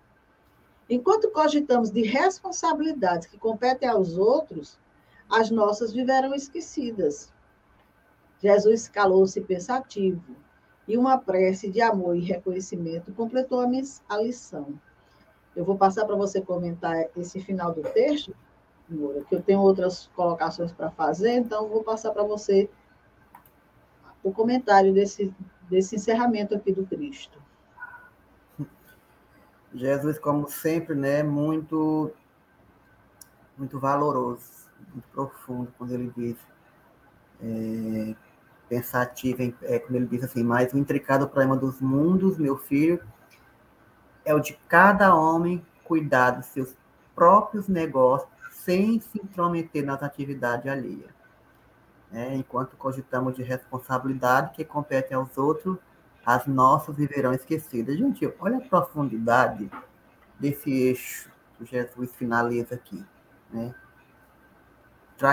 [0.90, 4.80] Enquanto cogitamos de responsabilidades que competem aos outros,
[5.30, 7.32] as nossas viverão esquecidas.
[8.42, 10.36] Jesus calou-se pensativo
[10.88, 14.74] e uma prece de amor e reconhecimento completou a, lição.
[15.56, 18.36] Eu vou passar para você comentar esse final do texto,
[18.90, 22.70] Moura, que eu tenho outras colocações para fazer, então vou passar para você
[24.24, 25.34] o comentário desse,
[25.70, 27.40] desse encerramento aqui do Cristo.
[29.74, 32.12] Jesus, como sempre, né, muito,
[33.58, 36.38] muito valoroso, muito profundo, quando ele diz,
[37.42, 38.16] é,
[38.68, 43.02] pensativo, é, quando ele diz assim, mas o intricado problema dos mundos, meu filho,
[44.26, 46.76] é o de cada homem cuidar dos seus
[47.16, 48.39] próprios negócios
[48.70, 51.20] sem se intrometer nas atividades alheias
[52.12, 52.36] né?
[52.36, 55.78] enquanto cogitamos de responsabilidade que compete aos outros,
[56.26, 57.98] as nossas viverão esquecidas.
[57.98, 59.70] Gente, olha a profundidade
[60.40, 63.04] desse eixo que Jesus finaliza aqui.
[63.52, 63.74] Né?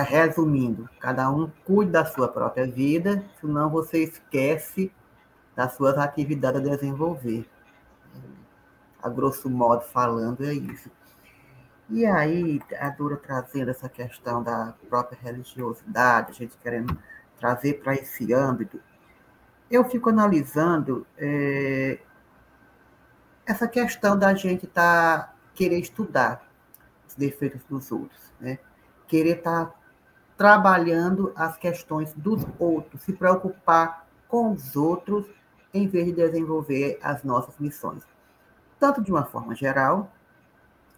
[0.05, 4.93] Resumindo, cada um cuide da sua própria vida, senão você esquece
[5.55, 7.49] das suas atividades a desenvolver.
[9.01, 10.91] A grosso modo falando, é isso.
[11.89, 16.99] E aí, a Dura trazendo essa questão da própria religiosidade, a gente querendo
[17.39, 18.81] trazer para esse âmbito,
[19.71, 22.01] eu fico analisando é,
[23.47, 26.45] essa questão da gente tá, querer estudar
[27.07, 28.59] os defeitos dos outros, né?
[29.07, 29.75] querer estar tá
[30.37, 35.25] trabalhando as questões dos outros, se preocupar com os outros,
[35.73, 38.03] em vez de desenvolver as nossas missões.
[38.79, 40.11] Tanto de uma forma geral,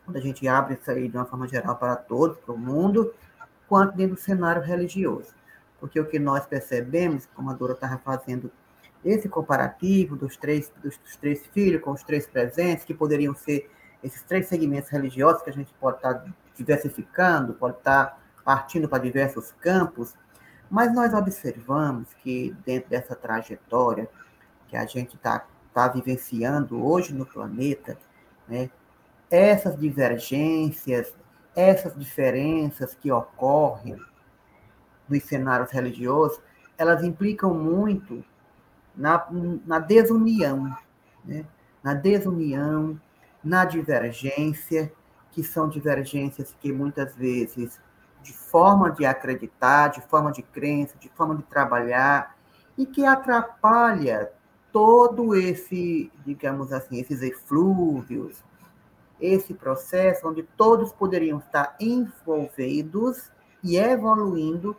[0.09, 3.13] quando a gente abre isso aí de uma forma geral para todos, para o mundo,
[3.69, 5.35] quanto dentro do cenário religioso.
[5.79, 8.51] Porque o que nós percebemos, como a Dora estava fazendo
[9.05, 13.71] esse comparativo dos três, dos, dos, três filhos com os três presentes, que poderiam ser
[14.03, 16.25] esses três segmentos religiosos que a gente pode estar
[16.57, 20.15] diversificando, pode estar partindo para diversos campos,
[20.71, 24.09] mas nós observamos que dentro dessa trajetória
[24.69, 25.45] que a gente está
[25.75, 27.99] tá vivenciando hoje no planeta,
[28.49, 28.71] né,
[29.31, 31.14] essas divergências,
[31.55, 33.97] essas diferenças que ocorrem
[35.09, 36.41] nos cenários religiosos,
[36.76, 38.24] elas implicam muito
[38.97, 39.26] na,
[39.66, 40.76] na desunião,
[41.24, 41.45] né?
[41.83, 43.01] na desunião,
[43.43, 44.93] na divergência,
[45.31, 47.81] que são divergências que muitas vezes,
[48.22, 52.37] de forma de acreditar, de forma de crença, de forma de trabalhar,
[52.76, 54.31] e que atrapalha
[54.72, 58.43] todo esse, digamos assim, esses eflúvios,
[59.21, 63.31] esse processo onde todos poderiam estar envolvidos
[63.62, 64.77] e evoluindo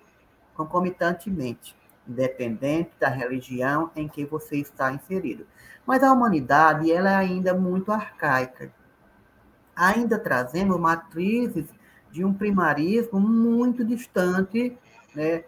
[0.56, 1.76] concomitantemente,
[2.08, 5.46] independente da religião em que você está inserido.
[5.86, 8.72] Mas a humanidade ela é ainda muito arcaica,
[9.76, 11.66] ainda trazendo matrizes
[12.12, 14.78] de um primarismo muito distante
[15.16, 15.44] né,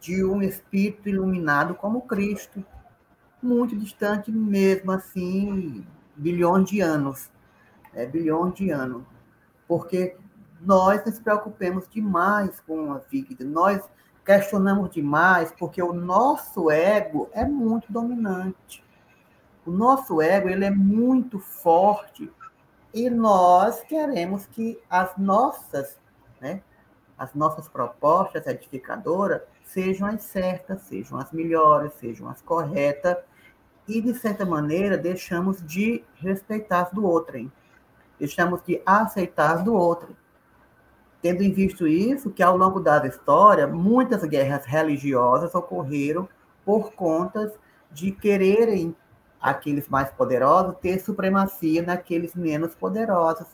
[0.00, 2.64] de um espírito iluminado como Cristo,
[3.42, 5.84] muito distante mesmo assim,
[6.16, 7.30] bilhões de anos,
[7.92, 9.02] né, bilhões de anos,
[9.66, 10.16] porque
[10.60, 13.82] nós nos preocupamos demais com a vida, nós
[14.24, 18.84] questionamos demais, porque o nosso ego é muito dominante.
[19.66, 22.30] O nosso ego ele é muito forte
[22.92, 25.98] e nós queremos que as nossas,
[26.40, 26.62] né,
[27.16, 33.16] as nossas propostas edificadoras sejam as certas, sejam as melhores, sejam as corretas
[33.86, 37.50] e de certa maneira deixamos de respeitar as do outro,
[38.22, 40.16] deixamos de aceitar do outro
[41.22, 46.28] tendo em visto isso, que ao longo da história, muitas guerras religiosas ocorreram
[46.64, 47.54] por conta
[47.92, 48.94] de quererem
[49.40, 53.46] aqueles mais poderosos ter supremacia naqueles menos poderosos,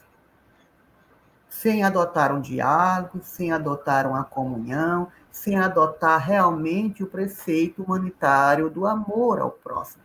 [1.49, 8.87] sem adotar um diálogo, sem adotar uma comunhão, sem adotar realmente o preceito humanitário do
[8.87, 10.03] amor ao próximo.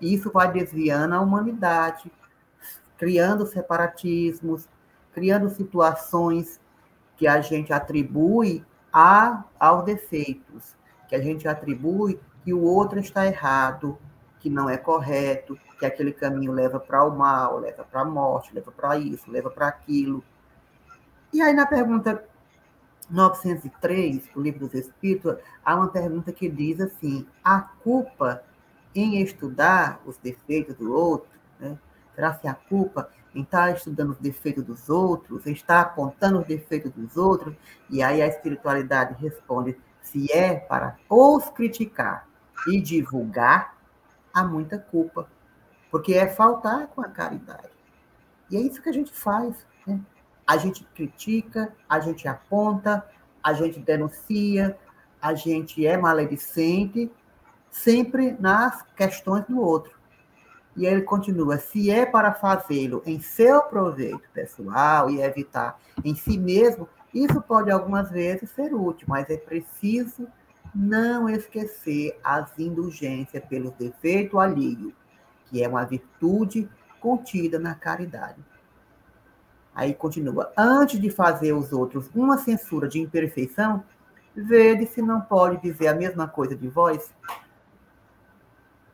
[0.00, 2.10] Isso vai desviando a humanidade,
[3.02, 4.68] criando separatismos,
[5.12, 6.60] criando situações
[7.16, 10.76] que a gente atribui a, aos defeitos,
[11.08, 13.98] que a gente atribui que o outro está errado,
[14.38, 18.54] que não é correto, que aquele caminho leva para o mal, leva para a morte,
[18.54, 20.22] leva para isso, leva para aquilo.
[21.32, 22.24] E aí, na pergunta
[23.10, 28.44] 903, do Livro dos Espíritos, há uma pergunta que diz assim: a culpa
[28.94, 31.28] em estudar os defeitos do outro,
[31.58, 31.76] né?
[32.14, 36.46] Será que a culpa em estar estudando os defeitos dos outros, em estar apontando os
[36.46, 37.54] defeitos dos outros,
[37.88, 42.28] e aí a espiritualidade responde: se é para os criticar
[42.68, 43.76] e divulgar,
[44.32, 45.28] há muita culpa,
[45.90, 47.70] porque é faltar com a caridade.
[48.50, 49.66] E é isso que a gente faz.
[49.86, 49.98] Né?
[50.46, 53.06] A gente critica, a gente aponta,
[53.42, 54.78] a gente denuncia,
[55.20, 57.10] a gente é maledicente,
[57.70, 60.01] sempre nas questões do outro.
[60.76, 66.38] E ele continua: se é para fazê-lo em seu proveito pessoal e evitar em si
[66.38, 70.26] mesmo, isso pode algumas vezes ser útil, mas é preciso
[70.74, 74.94] não esquecer as indulgências pelo defeito alheio,
[75.46, 76.68] que é uma virtude
[76.98, 78.42] contida na caridade.
[79.74, 83.84] Aí continua: antes de fazer os outros uma censura de imperfeição,
[84.34, 87.12] vede se não pode dizer a mesma coisa de vós,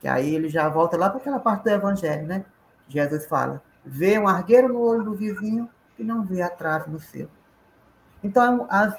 [0.00, 2.44] que aí ele já volta lá para aquela parte do evangelho, né?
[2.88, 5.68] Jesus fala: vê um argueiro no olho do vizinho
[5.98, 7.28] e não vê atrás no seu.
[8.22, 8.94] Então, as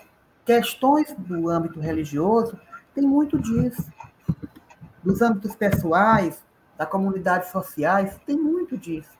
[0.46, 2.60] questões do âmbito religioso
[2.94, 3.92] tem muito disso.
[5.04, 6.44] Dos âmbitos pessoais,
[6.78, 9.18] da comunidade sociais, tem muito disso.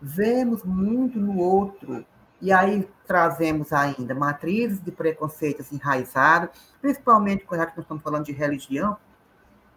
[0.00, 2.04] Vemos muito no outro.
[2.40, 6.50] E aí trazemos ainda matrizes de preconceitos enraizados,
[6.82, 8.96] principalmente quando nós estamos falando de religião,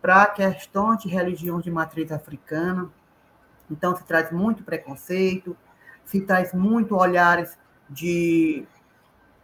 [0.01, 2.89] para questões de religião de matriz africana.
[3.69, 5.55] Então, se traz muito preconceito,
[6.05, 7.57] se traz muito olhares
[7.89, 8.65] de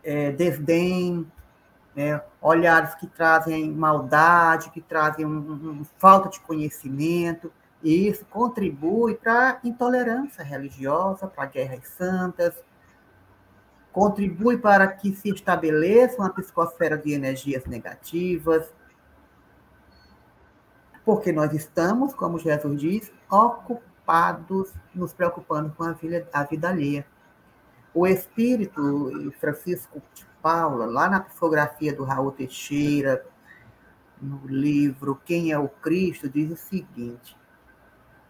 [0.03, 1.29] é, desdém,
[1.95, 2.21] né?
[2.41, 7.51] olhares que trazem maldade, que trazem um, um, falta de conhecimento,
[7.83, 12.53] e isso contribui para a intolerância religiosa, para guerras santas,
[13.91, 18.73] contribui para que se estabeleça uma psicosfera de energias negativas,
[21.05, 27.05] porque nós estamos, como Jesus diz, ocupados, nos preocupando com a vida, a vida alheia.
[27.93, 33.23] O espírito Francisco de Paula, lá na psicografia do Raul Teixeira,
[34.19, 37.37] no livro Quem é o Cristo, diz o seguinte: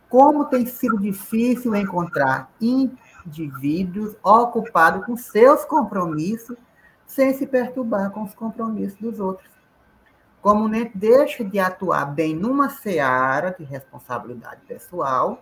[0.09, 6.57] Como tem sido difícil encontrar indivíduos ocupados com seus compromissos
[7.07, 9.54] sem se perturbar com os compromissos dos outros
[10.45, 15.41] como nem deixa de atuar bem numa seara de responsabilidade pessoal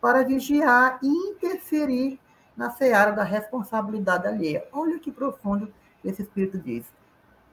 [0.00, 2.18] para vigiar e interferir
[2.56, 4.66] na seara da responsabilidade alheia.
[4.72, 5.70] Olha que profundo
[6.02, 6.86] esse espírito diz.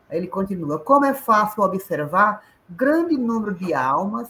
[0.09, 4.29] Ele continua: como é fácil observar grande número de almas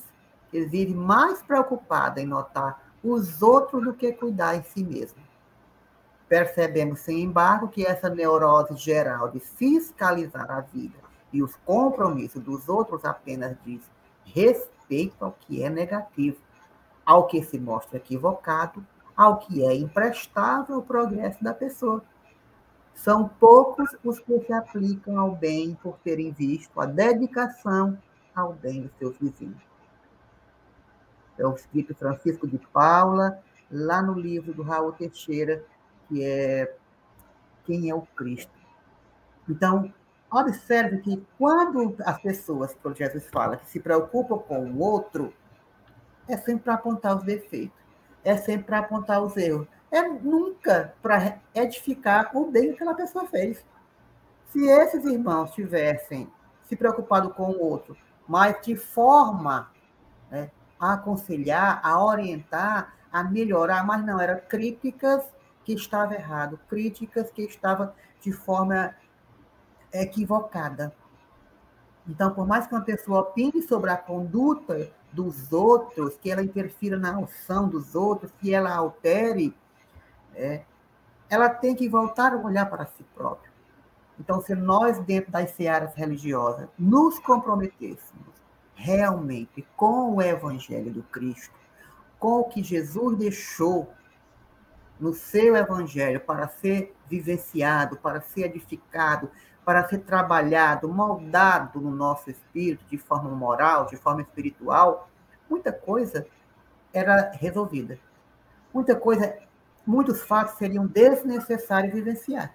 [0.49, 5.21] que vivem mais preocupada em notar os outros do que cuidar em si mesmo.
[6.27, 11.00] Percebemos, sem embargo, que essa neurose geral de fiscalizar a vida
[11.33, 13.81] e os compromissos dos outros apenas diz
[14.25, 16.37] respeito ao que é negativo,
[17.05, 22.03] ao que se mostra equivocado, ao que é imprestável ao progresso da pessoa.
[22.93, 27.97] São poucos os que se aplicam ao bem por terem visto a dedicação
[28.35, 29.61] ao bem dos seus vizinhos.
[31.37, 35.63] É o escrito Francisco de Paula, lá no livro do Raul Teixeira,
[36.07, 36.75] que é
[37.65, 38.51] Quem é o Cristo.
[39.49, 39.91] Então,
[40.31, 45.33] observe que quando as pessoas, como Jesus fala, que se preocupam com o outro,
[46.27, 47.77] é sempre para apontar os defeitos,
[48.23, 53.27] é sempre para apontar os erros, é nunca para edificar o bem que aquela pessoa
[53.27, 53.63] fez.
[54.47, 56.31] Se esses irmãos tivessem
[56.63, 59.69] se preocupado com o outro, mas de forma
[60.29, 65.25] né, a aconselhar, a orientar, a melhorar, mas não, eram críticas
[65.65, 68.95] que estava errado, críticas que estavam de forma
[69.93, 70.93] equivocada.
[72.07, 76.97] Então, por mais que uma pessoa opine sobre a conduta dos outros, que ela interfira
[76.97, 79.55] na ação dos outros, que ela altere,
[80.33, 80.63] é,
[81.29, 83.51] ela tem que voltar a olhar para si própria.
[84.19, 88.31] Então, se nós, dentro das searas religiosas, nos comprometêssemos
[88.75, 91.53] realmente com o Evangelho do Cristo,
[92.19, 93.91] com o que Jesus deixou
[94.99, 99.29] no seu Evangelho para ser vivenciado, para ser edificado,
[99.63, 105.09] para ser trabalhado, moldado no nosso espírito de forma moral, de forma espiritual,
[105.49, 106.25] muita coisa
[106.91, 107.99] era resolvida.
[108.73, 109.37] Muita coisa,
[109.85, 112.53] muitos fatos seriam desnecessários vivenciar.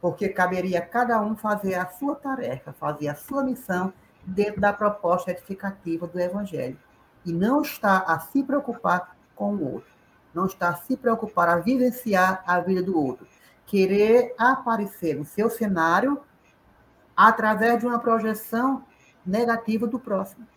[0.00, 3.92] Porque caberia a cada um fazer a sua tarefa, fazer a sua missão
[4.24, 6.78] dentro da proposta edificativa do Evangelho.
[7.24, 9.90] E não estar a se preocupar com o outro.
[10.34, 13.26] Não estar a se preocupar a vivenciar a vida do outro
[13.68, 16.20] querer aparecer no seu cenário
[17.14, 18.82] através de uma projeção
[19.24, 20.48] negativa do próximo.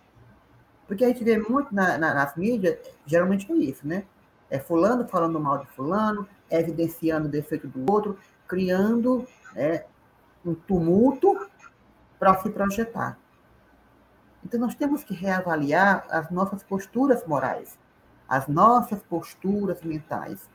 [0.88, 4.06] Porque a gente vê muito na, na, nas mídias, geralmente é isso, né?
[4.50, 9.84] É fulano falando mal de fulano, evidenciando o defeito do outro, criando né,
[10.46, 11.50] um tumulto
[12.18, 13.18] para se projetar.
[14.44, 17.78] Então, nós temos que reavaliar as nossas posturas morais,
[18.28, 20.50] as nossas posturas mentais.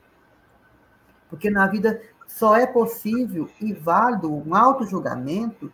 [1.28, 5.72] Porque na vida só é possível e válido um auto-julgamento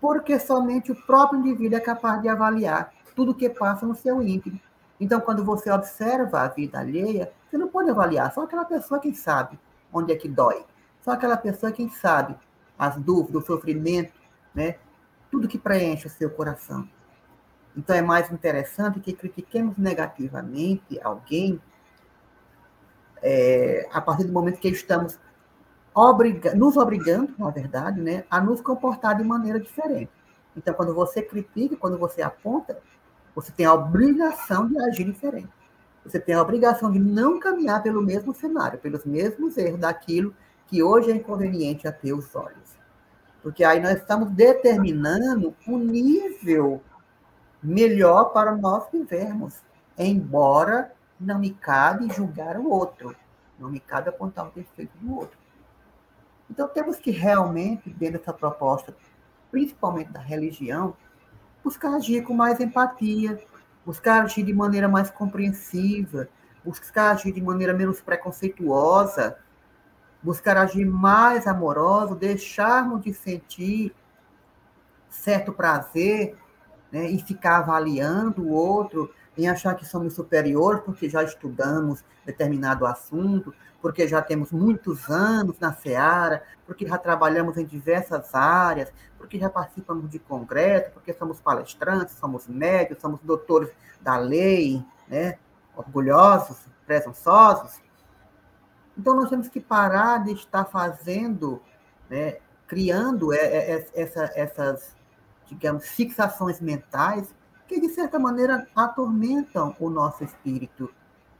[0.00, 4.22] porque somente o próprio indivíduo é capaz de avaliar tudo o que passa no seu
[4.22, 4.60] íntimo.
[5.00, 9.14] Então, quando você observa a vida alheia, você não pode avaliar, só aquela pessoa quem
[9.14, 9.58] sabe
[9.92, 10.64] onde é que dói.
[11.00, 12.36] Só aquela pessoa quem sabe
[12.78, 14.12] as dúvidas, o sofrimento,
[14.54, 14.76] né?
[15.30, 16.88] tudo que preenche o seu coração.
[17.76, 21.60] Então, é mais interessante que critiquemos negativamente alguém
[23.22, 25.18] é, a partir do momento que estamos
[25.96, 30.10] obriga, nos obrigando, na verdade, né, a nos comportar de maneira diferente.
[30.54, 32.78] Então, quando você critica, quando você aponta,
[33.34, 35.48] você tem a obrigação de agir diferente.
[36.04, 40.34] Você tem a obrigação de não caminhar pelo mesmo cenário, pelos mesmos erros daquilo
[40.66, 42.76] que hoje é inconveniente a teus olhos.
[43.42, 46.82] Porque aí nós estamos determinando um nível
[47.62, 49.60] melhor para nós vivermos,
[49.98, 53.14] embora não me cabe julgar o outro,
[53.58, 55.45] não me cabe apontar o defeito do outro.
[56.50, 58.96] Então, temos que realmente, dentro dessa proposta,
[59.50, 60.96] principalmente da religião,
[61.62, 63.42] buscar agir com mais empatia,
[63.84, 66.28] buscar agir de maneira mais compreensiva,
[66.64, 69.36] buscar agir de maneira menos preconceituosa,
[70.22, 73.94] buscar agir mais amoroso, deixarmos de sentir
[75.08, 76.36] certo prazer
[76.90, 82.86] né, e ficar avaliando o outro, em achar que somos superiores porque já estudamos determinado
[82.86, 89.38] assunto, porque já temos muitos anos na Seara, porque já trabalhamos em diversas áreas, porque
[89.38, 93.70] já participamos de congresso, porque somos palestrantes, somos médicos, somos doutores
[94.00, 95.38] da lei, né?
[95.76, 97.80] orgulhosos, presunçosos.
[98.96, 101.60] Então, nós temos que parar de estar fazendo,
[102.08, 102.38] né?
[102.66, 104.96] criando essa, essas,
[105.46, 107.32] digamos, fixações mentais
[107.66, 110.90] que, de certa maneira, atormentam o nosso espírito,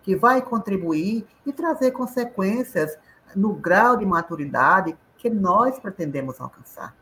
[0.02, 2.98] que vai contribuir e trazer consequências
[3.34, 6.94] no grau de maturidade que nós pretendemos alcançar.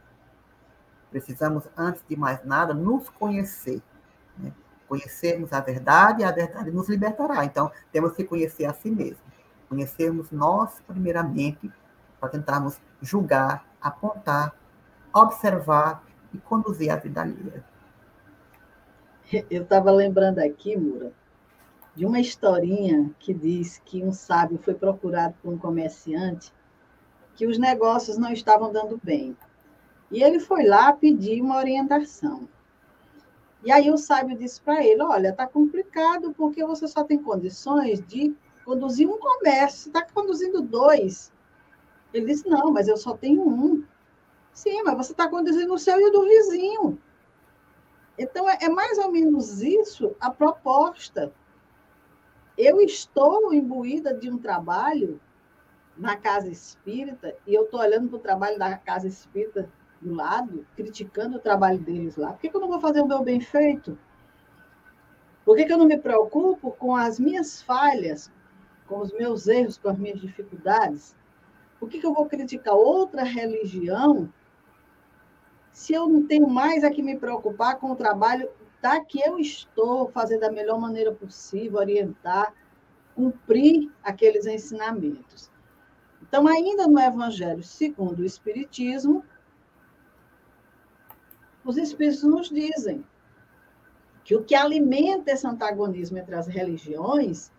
[1.10, 3.82] Precisamos, antes de mais nada, nos conhecer.
[4.38, 4.52] Né?
[4.88, 7.44] Conhecermos a verdade e a verdade nos libertará.
[7.44, 9.22] Então, temos que conhecer a si mesmo.
[9.68, 11.70] Conhecermos nós, primeiramente,
[12.18, 14.54] para tentarmos julgar, apontar,
[15.12, 16.02] observar
[16.32, 17.64] e conduzir a vida alheia.
[19.50, 21.12] Eu estava lembrando aqui, Mura,
[21.96, 26.52] de uma historinha que diz que um sábio foi procurado por um comerciante
[27.34, 29.36] que os negócios não estavam dando bem.
[30.10, 32.48] E ele foi lá pedir uma orientação.
[33.64, 38.00] E aí o sábio disse para ele: Olha, está complicado porque você só tem condições
[38.06, 41.32] de conduzir um comércio, está conduzindo dois.
[42.12, 43.82] Ele disse: Não, mas eu só tenho um.
[44.52, 46.98] Sim, mas você está conduzindo o seu e o do vizinho.
[48.18, 51.32] Então, é, é mais ou menos isso a proposta.
[52.56, 55.20] Eu estou imbuída de um trabalho
[55.96, 59.68] na casa espírita e eu estou olhando para o trabalho da casa espírita
[60.00, 62.32] do lado, criticando o trabalho deles lá.
[62.32, 63.98] Por que, que eu não vou fazer o meu bem feito?
[65.44, 68.32] Por que, que eu não me preocupo com as minhas falhas,
[68.86, 71.14] com os meus erros, com as minhas dificuldades?
[71.78, 74.32] Por que, que eu vou criticar outra religião
[75.74, 78.48] se eu não tenho mais a que me preocupar com o trabalho
[78.80, 82.54] da que eu estou fazendo da melhor maneira possível, orientar,
[83.14, 85.50] cumprir aqueles ensinamentos?
[86.22, 89.24] Então, ainda no Evangelho segundo o Espiritismo,
[91.64, 93.04] os Espíritos nos dizem
[94.22, 97.50] que o que alimenta esse antagonismo entre as religiões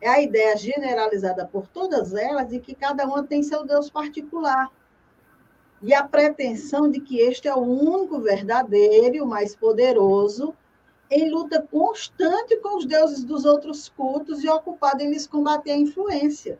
[0.00, 4.70] é a ideia generalizada por todas elas de que cada uma tem seu Deus particular.
[5.82, 10.54] E a pretensão de que este é o único verdadeiro e o mais poderoso,
[11.10, 15.78] em luta constante com os deuses dos outros cultos e ocupado em lhes combater a
[15.78, 16.58] influência.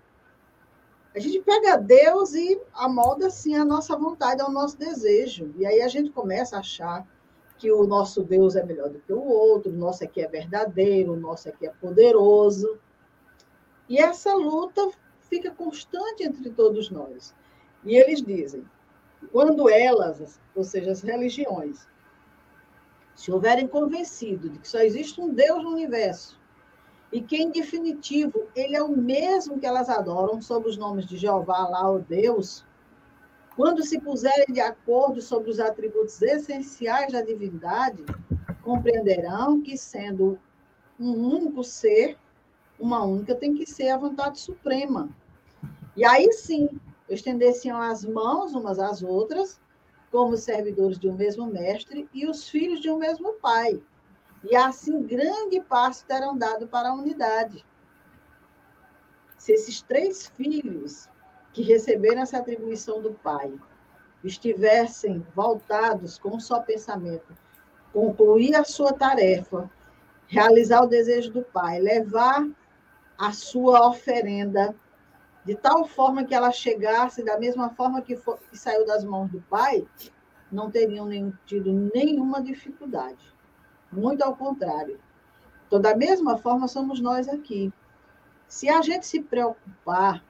[1.14, 5.52] A gente pega Deus e amolda assim a nossa vontade, ao nosso desejo.
[5.56, 7.06] E aí a gente começa a achar
[7.58, 11.12] que o nosso Deus é melhor do que o outro, o nosso aqui é verdadeiro,
[11.12, 12.78] o nosso aqui é poderoso.
[13.88, 14.88] E essa luta
[15.28, 17.34] fica constante entre todos nós.
[17.84, 18.64] E eles dizem:
[19.32, 21.86] quando elas, ou seja, as religiões,
[23.14, 26.40] se houverem convencido de que só existe um Deus no universo
[27.12, 31.16] e que, em definitivo, ele é o mesmo que elas adoram sob os nomes de
[31.16, 32.64] Jeová, lá, o Deus,
[33.56, 38.04] quando se puserem de acordo sobre os atributos essenciais da divindade,
[38.62, 40.38] compreenderão que, sendo
[40.98, 42.16] um único ser,
[42.78, 45.10] uma única tem que ser a vontade suprema.
[45.96, 46.68] E aí sim,
[47.14, 49.61] estendessem as mãos umas às outras,
[50.11, 53.80] como servidores de um mesmo mestre e os filhos de um mesmo pai
[54.44, 57.64] e assim grande passo terão dado para a unidade.
[59.36, 61.08] Se esses três filhos
[61.52, 63.52] que receberam essa atribuição do Pai
[64.22, 67.36] estivessem voltados com um só pensamento,
[67.92, 69.70] concluir a sua tarefa,
[70.26, 72.46] realizar o desejo do Pai, levar
[73.18, 74.74] a sua oferenda
[75.45, 79.41] de tal forma que ela chegasse da mesma forma que, que saiu das mãos do
[79.43, 79.86] Pai,
[80.51, 83.32] não teriam nenhum, tido nenhuma dificuldade.
[83.91, 85.01] Muito ao contrário.
[85.66, 87.72] Então, da mesma forma, somos nós aqui.
[88.49, 90.22] Se a gente se preocupar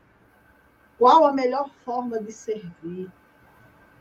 [0.98, 3.10] qual a melhor forma de servir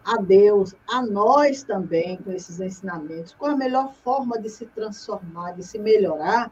[0.04, 5.54] a Deus, a nós também, com esses ensinamentos, qual a melhor forma de se transformar,
[5.54, 6.52] de se melhorar,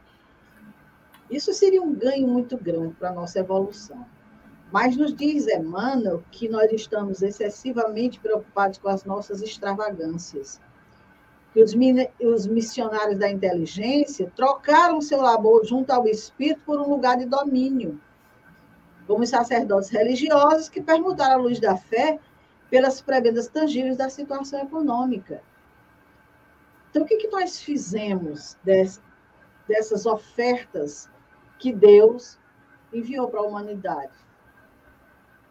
[1.30, 4.06] isso seria um ganho muito grande para a nossa evolução.
[4.70, 10.60] Mas nos diz Emmanuel que nós estamos excessivamente preocupados com as nossas extravagâncias
[11.52, 11.74] que os,
[12.20, 18.00] os missionários da inteligência trocaram seu labor junto ao espírito por um lugar de domínio,
[19.06, 22.18] como os sacerdotes religiosos que permutaram a luz da fé
[22.68, 25.42] pelas prebendas tangíveis da situação econômica.
[26.90, 28.56] Então, o que, que nós fizemos
[29.66, 31.08] dessas ofertas
[31.58, 32.38] que Deus
[32.92, 34.12] enviou para a humanidade?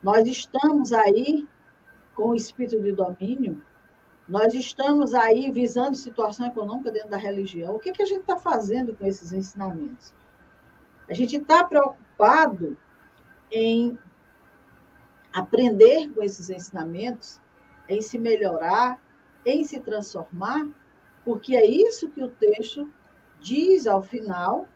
[0.01, 1.47] Nós estamos aí
[2.15, 3.61] com o espírito de domínio
[4.27, 7.75] nós estamos aí visando situação econômica dentro da religião.
[7.75, 10.13] O que, que a gente está fazendo com esses ensinamentos?
[11.09, 12.77] A gente está preocupado
[13.49, 13.97] em
[15.31, 17.39] aprender com esses ensinamentos,
[17.87, 19.01] em se melhorar,
[19.45, 20.67] em se transformar,
[21.23, 22.91] porque é isso que o texto
[23.39, 24.67] diz ao final,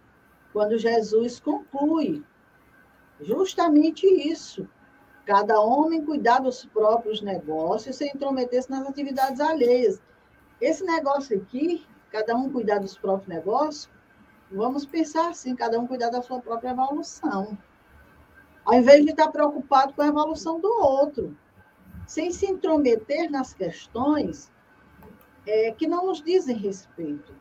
[0.54, 2.24] quando Jesus conclui.
[3.20, 4.68] Justamente isso.
[5.26, 10.02] Cada homem cuidar dos próprios negócios sem intrometer-se nas atividades alheias.
[10.60, 13.90] Esse negócio aqui, cada um cuidar dos próprios negócios,
[14.52, 17.58] vamos pensar assim, cada um cuidar da sua própria evolução.
[18.66, 21.36] Ao invés de estar preocupado com a evolução do outro,
[22.06, 24.52] sem se intrometer nas questões
[25.46, 27.34] é, que não nos dizem respeito.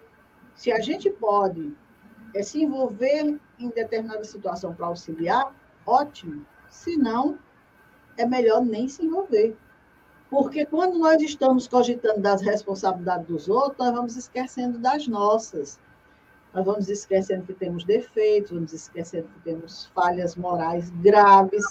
[0.55, 1.75] Se a gente pode
[2.35, 5.55] é, se envolver em determinada situação para auxiliar,
[5.87, 6.47] ótimo.
[6.69, 7.39] Se não,
[8.21, 9.57] é melhor nem se envolver.
[10.29, 15.81] Porque quando nós estamos cogitando das responsabilidades dos outros, nós vamos esquecendo das nossas.
[16.55, 21.65] Nós vamos esquecendo que temos defeitos, vamos esquecendo que temos falhas morais graves,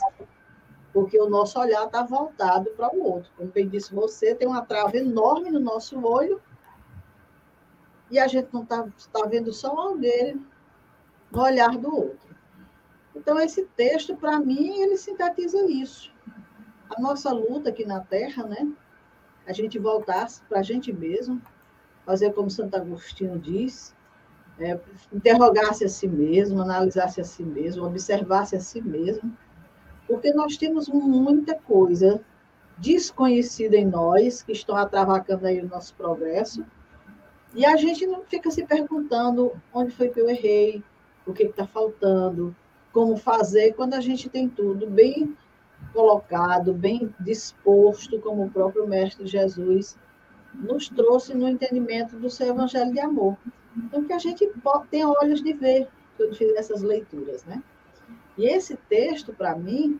[0.91, 3.31] porque o nosso olhar está voltado para o outro.
[3.37, 6.41] Como bem disse você, tem uma trava enorme no nosso olho
[8.09, 10.45] e a gente não está tá vendo só alguém
[11.31, 12.29] no olhar do outro.
[13.15, 16.11] Então, esse texto, para mim, ele sintetiza isso.
[16.89, 18.67] A nossa luta aqui na Terra, né?
[19.45, 21.41] A gente voltasse para a gente mesmo,
[22.05, 23.95] fazer como Santo Agostinho diz,
[24.59, 24.79] é,
[25.13, 29.31] interrogar-se a si mesmo, analisar-se a si mesmo, observar-se a si mesmo,
[30.07, 32.19] porque nós temos muita coisa
[32.77, 36.65] desconhecida em nós, que estão atravacando aí o nosso progresso,
[37.53, 40.83] e a gente não fica se perguntando onde foi que eu errei,
[41.25, 42.55] o que está faltando,
[42.91, 45.35] como fazer, quando a gente tem tudo bem
[45.93, 49.97] colocado, bem disposto, como o próprio Mestre Jesus
[50.53, 53.37] nos trouxe no entendimento do seu Evangelho de Amor.
[53.75, 54.49] Então, que a gente
[54.89, 55.87] tem olhos de ver
[56.17, 57.63] quando fiz essas leituras, né?
[58.37, 59.99] E esse texto, para mim,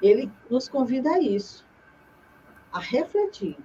[0.00, 1.64] ele nos convida a isso,
[2.72, 3.56] a refletir.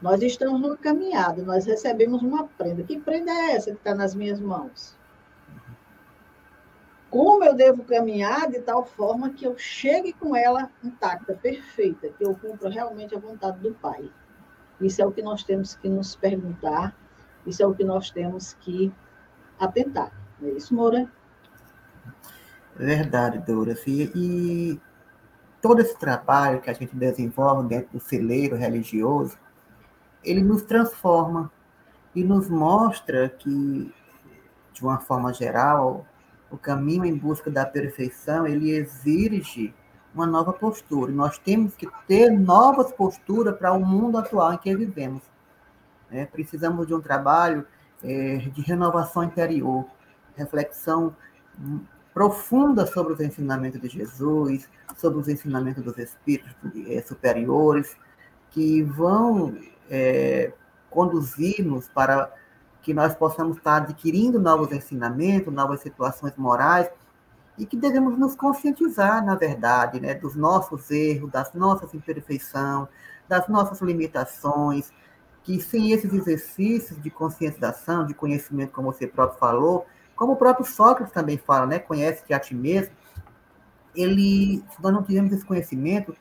[0.00, 2.82] Nós estamos numa caminhada, nós recebemos uma prenda.
[2.82, 4.96] Que prenda é essa que está nas minhas mãos?
[7.10, 12.24] Como eu devo caminhar de tal forma que eu chegue com ela intacta, perfeita, que
[12.24, 14.10] eu cumpra realmente a vontade do Pai?
[14.80, 16.94] Isso é o que nós temos que nos perguntar,
[17.46, 18.92] isso é o que nós temos que
[19.58, 20.12] atentar.
[20.40, 21.10] Não é isso, Moura?
[22.74, 23.86] Verdade, Doras.
[23.86, 24.80] E, e
[25.62, 29.38] todo esse trabalho que a gente desenvolve dentro do celeiro religioso,
[30.22, 31.50] ele nos transforma
[32.14, 33.94] e nos mostra que,
[34.72, 36.04] de uma forma geral,
[36.50, 39.74] o caminho em busca da perfeição, ele exige
[40.14, 41.12] uma nova postura.
[41.12, 45.22] Nós temos que ter novas posturas para o mundo atual em que vivemos.
[46.10, 47.66] É, precisamos de um trabalho
[48.02, 49.84] é, de renovação interior,
[50.36, 51.14] reflexão
[52.14, 56.54] profunda sobre os ensinamentos de Jesus, sobre os ensinamentos dos espíritos
[56.88, 57.94] é, superiores,
[58.50, 59.58] que vão
[59.90, 60.52] é,
[60.88, 62.32] conduzir-nos para
[62.86, 66.88] que nós possamos estar adquirindo novos ensinamentos, novas situações morais,
[67.58, 72.86] e que devemos nos conscientizar, na verdade, né, dos nossos erros, das nossas imperfeições,
[73.28, 74.92] das nossas limitações,
[75.42, 79.84] que sem esses exercícios de conscientização, de conhecimento, como você próprio falou,
[80.14, 82.94] como o próprio Sócrates também fala, né, conhece-te a ti mesmo,
[83.96, 86.14] ele, se nós não tivermos esse conhecimento,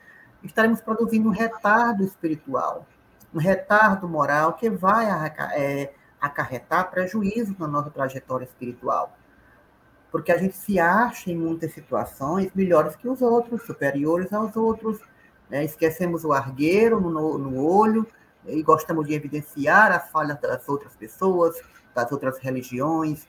[0.44, 2.88] estaremos produzindo um retardo espiritual,
[3.32, 5.06] um retardo moral que vai
[5.54, 5.94] é,
[6.26, 9.16] acarretar prejuízo na nossa trajetória espiritual
[10.16, 15.02] porque a gente se acha em muitas situações melhores que os outros, superiores aos outros.
[15.50, 15.66] Né?
[15.66, 18.08] Esquecemos o argueiro no, no olho
[18.48, 21.62] e gostamos de evidenciar as falhas das outras pessoas,
[21.94, 23.28] das outras religiões,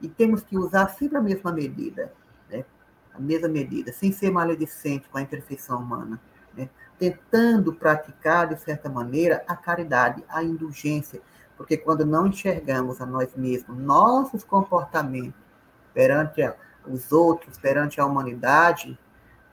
[0.00, 2.10] e temos que usar sempre a mesma medida,
[2.50, 2.64] né?
[3.12, 6.18] a mesma medida, sem ser maledicente com a imperfeição humana,
[6.56, 6.70] né?
[6.98, 11.20] tentando praticar, de certa maneira, a caridade, a indulgência,
[11.56, 15.40] porque quando não enxergamos a nós mesmos, nossos comportamentos,
[15.92, 16.42] perante
[16.86, 18.98] os outros, perante a humanidade,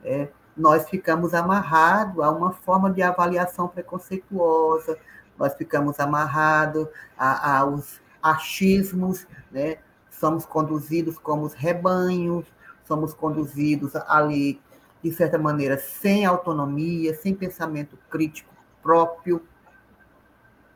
[0.04, 4.98] é, nós ficamos amarrados a uma forma de avaliação preconceituosa,
[5.38, 9.78] nós ficamos amarrados a, aos achismos, né?
[10.10, 12.46] somos conduzidos como os rebanhos,
[12.84, 14.60] somos conduzidos ali,
[15.02, 19.42] de certa maneira, sem autonomia, sem pensamento crítico próprio,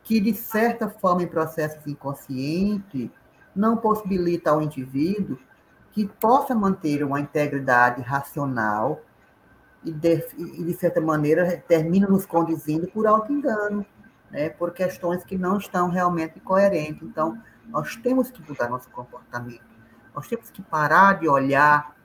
[0.06, 3.10] que, de certa forma, em processos inconscientes,
[3.54, 5.36] não possibilita ao indivíduo
[5.90, 9.02] que possa manter uma integridade racional
[9.82, 13.84] e, de, e, de certa maneira, termina nos conduzindo por auto-engano,
[14.30, 17.02] né, por questões que não estão realmente coerentes.
[17.02, 19.64] Então, nós temos que mudar nosso comportamento.
[20.14, 21.96] Nós temos que parar de olhar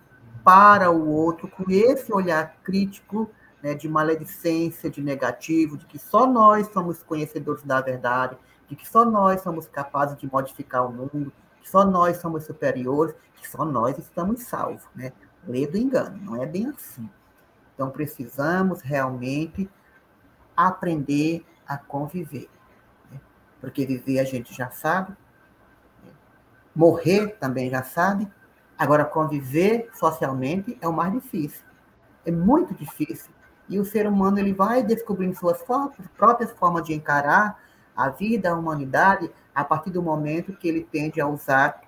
[0.44, 3.30] para o outro com esse olhar crítico
[3.62, 8.38] né, de maledicência, de negativo, de que só nós somos conhecedores da verdade,
[8.68, 11.32] de que só nós somos capazes de modificar o mundo,
[11.62, 15.12] que só nós somos superiores, que só nós estamos salvos, né?
[15.48, 17.10] Lê do engano, não é bem assim.
[17.74, 19.70] Então precisamos realmente
[20.56, 22.50] aprender a conviver.
[23.12, 23.20] Né?
[23.60, 25.16] Porque viver a gente já sabe,
[26.04, 26.12] né?
[26.76, 28.32] morrer também já sabe,
[28.78, 31.66] agora conviver socialmente é o mais difícil.
[32.26, 33.32] É muito difícil.
[33.72, 35.64] E o ser humano ele vai descobrindo suas
[36.18, 37.58] próprias formas de encarar
[37.96, 41.82] a vida, a humanidade, a partir do momento que ele tende a usar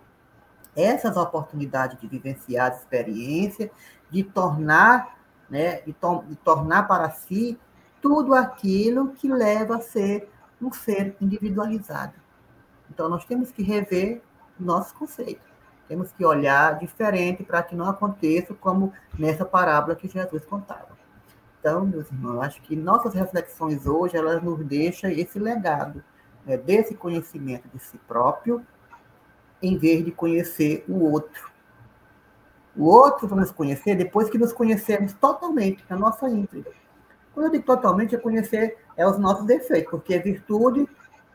[0.74, 3.70] essas oportunidades de vivenciar a experiência,
[4.10, 5.20] de tornar,
[5.50, 7.60] né, de, to de tornar para si
[8.02, 10.32] tudo aquilo que leva a ser
[10.62, 12.14] um ser individualizado.
[12.90, 14.22] Então, nós temos que rever
[14.58, 15.52] nosso conceito.
[15.90, 21.03] Temos que olhar diferente para que não aconteça como nessa parábola que Jesus contava.
[21.64, 26.04] Então, meus irmãos, acho que nossas reflexões hoje, elas nos deixam esse legado
[26.46, 28.62] né, desse conhecimento de si próprio,
[29.62, 31.50] em vez de conhecer o outro.
[32.76, 36.74] O outro vamos conhecer depois que nos conhecemos totalmente, na nossa íntegra.
[37.34, 40.86] Quando eu digo totalmente, é conhecer é os nossos defeitos, porque virtude,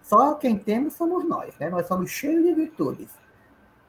[0.02, 1.70] só quem temos somos nós, né?
[1.70, 3.08] Nós somos cheios de virtudes.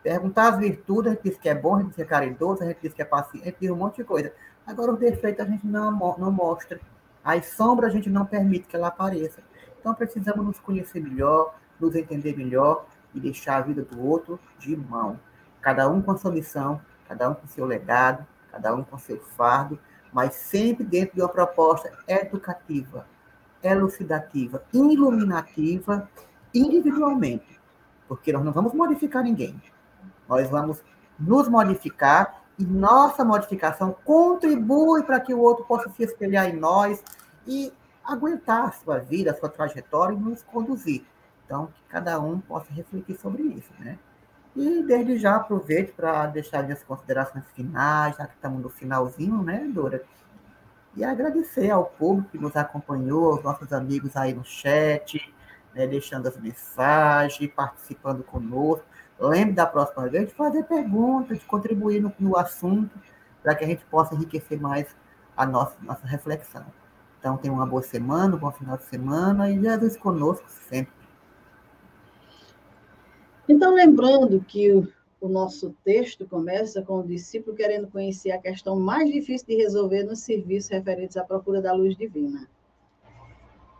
[0.01, 2.63] Perguntar as virtudes, a gente diz que é bom, a gente diz que é caridoso,
[2.63, 4.31] a gente diz que é paciente, a gente diz um monte de coisa.
[4.69, 6.79] Agora, os defeitos a gente não, não mostra.
[7.23, 9.41] As sombras a gente não permite que ela apareça.
[9.79, 14.77] Então, precisamos nos conhecer melhor, nos entender melhor e deixar a vida do outro de
[14.77, 15.19] mão.
[15.59, 19.19] Cada um com a sua missão, cada um com seu legado, cada um com seu
[19.19, 19.79] fardo,
[20.13, 23.07] mas sempre dentro de uma proposta educativa,
[23.63, 26.07] elucidativa, iluminativa,
[26.53, 27.59] individualmente.
[28.07, 29.59] Porque nós não vamos modificar ninguém.
[30.27, 30.83] Nós vamos
[31.19, 37.01] nos modificar e nossa modificação contribui para que o outro possa se espelhar em nós
[37.47, 37.71] e
[38.03, 41.05] aguentar a sua vida, a sua trajetória e nos conduzir.
[41.45, 43.97] Então, que cada um possa refletir sobre isso, né?
[44.55, 49.65] E desde já aproveito para deixar minhas considerações finais, já que estamos no finalzinho, né,
[49.73, 50.03] Dora?
[50.97, 55.33] E agradecer ao público que nos acompanhou, aos nossos amigos aí no chat,
[55.73, 58.85] né, deixando as mensagens, participando conosco.
[59.19, 62.97] Lembre da próxima vez de fazer perguntas, de contribuir no, no assunto,
[63.43, 64.95] para que a gente possa enriquecer mais
[65.35, 66.65] a nossa, nossa reflexão.
[67.19, 70.93] Então, tenha uma boa semana, um bom final de semana e Jesus conosco sempre.
[73.47, 74.87] Então, lembrando que o,
[75.19, 80.03] o nosso texto começa com o discípulo querendo conhecer a questão mais difícil de resolver
[80.03, 82.47] nos serviços referentes à procura da luz divina.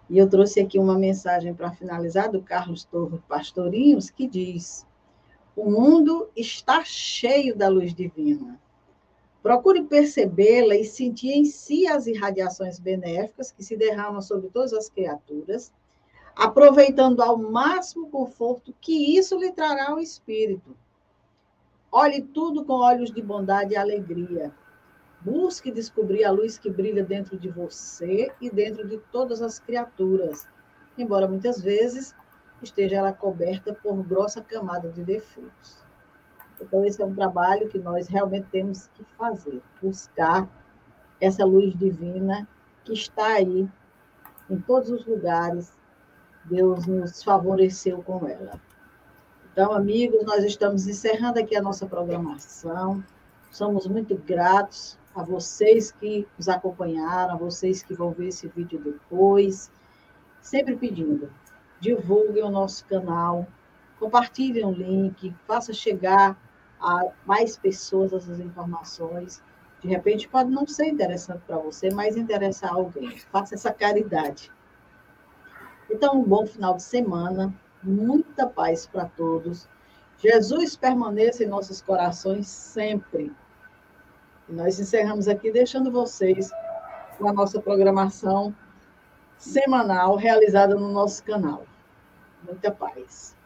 [0.09, 4.85] E eu trouxe aqui uma mensagem para finalizar do Carlos Torres Pastorinhos, que diz:
[5.59, 8.57] O mundo está cheio da luz divina.
[9.43, 14.89] Procure percebê-la e sentir em si as irradiações benéficas que se derramam sobre todas as
[14.89, 15.71] criaturas
[16.39, 20.73] aproveitando ao máximo o conforto que isso lhe trará ao espírito.
[21.91, 24.53] Olhe tudo com olhos de bondade e alegria.
[25.19, 30.47] Busque descobrir a luz que brilha dentro de você e dentro de todas as criaturas,
[30.97, 32.15] embora muitas vezes
[32.65, 35.83] esteja ela coberta por grossa camada de defeitos.
[36.61, 40.47] Então, esse é um trabalho que nós realmente temos que fazer, buscar
[41.21, 42.47] essa luz divina
[42.83, 43.69] que está aí
[44.49, 45.71] em todos os lugares,
[46.45, 48.59] Deus nos favoreceu com ela.
[49.51, 53.03] Então, amigos, nós estamos encerrando aqui a nossa programação.
[53.51, 58.79] Somos muito gratos a vocês que nos acompanharam, a vocês que vão ver esse vídeo
[58.81, 59.71] depois.
[60.41, 61.29] Sempre pedindo,
[61.79, 63.47] divulguem o nosso canal,
[63.99, 66.37] compartilhem o link, faça chegar
[66.79, 69.41] a mais pessoas essas informações.
[69.81, 73.17] De repente pode não ser interessante para você, mas interessar alguém.
[73.31, 74.51] Faça essa caridade.
[75.89, 79.67] Então, um bom final de semana, muita paz para todos.
[80.17, 83.33] Jesus permaneça em nossos corações sempre.
[84.47, 86.51] E nós encerramos aqui deixando vocês
[87.17, 88.53] com a nossa programação
[89.37, 91.65] semanal realizada no nosso canal.
[92.43, 93.38] Muita paz.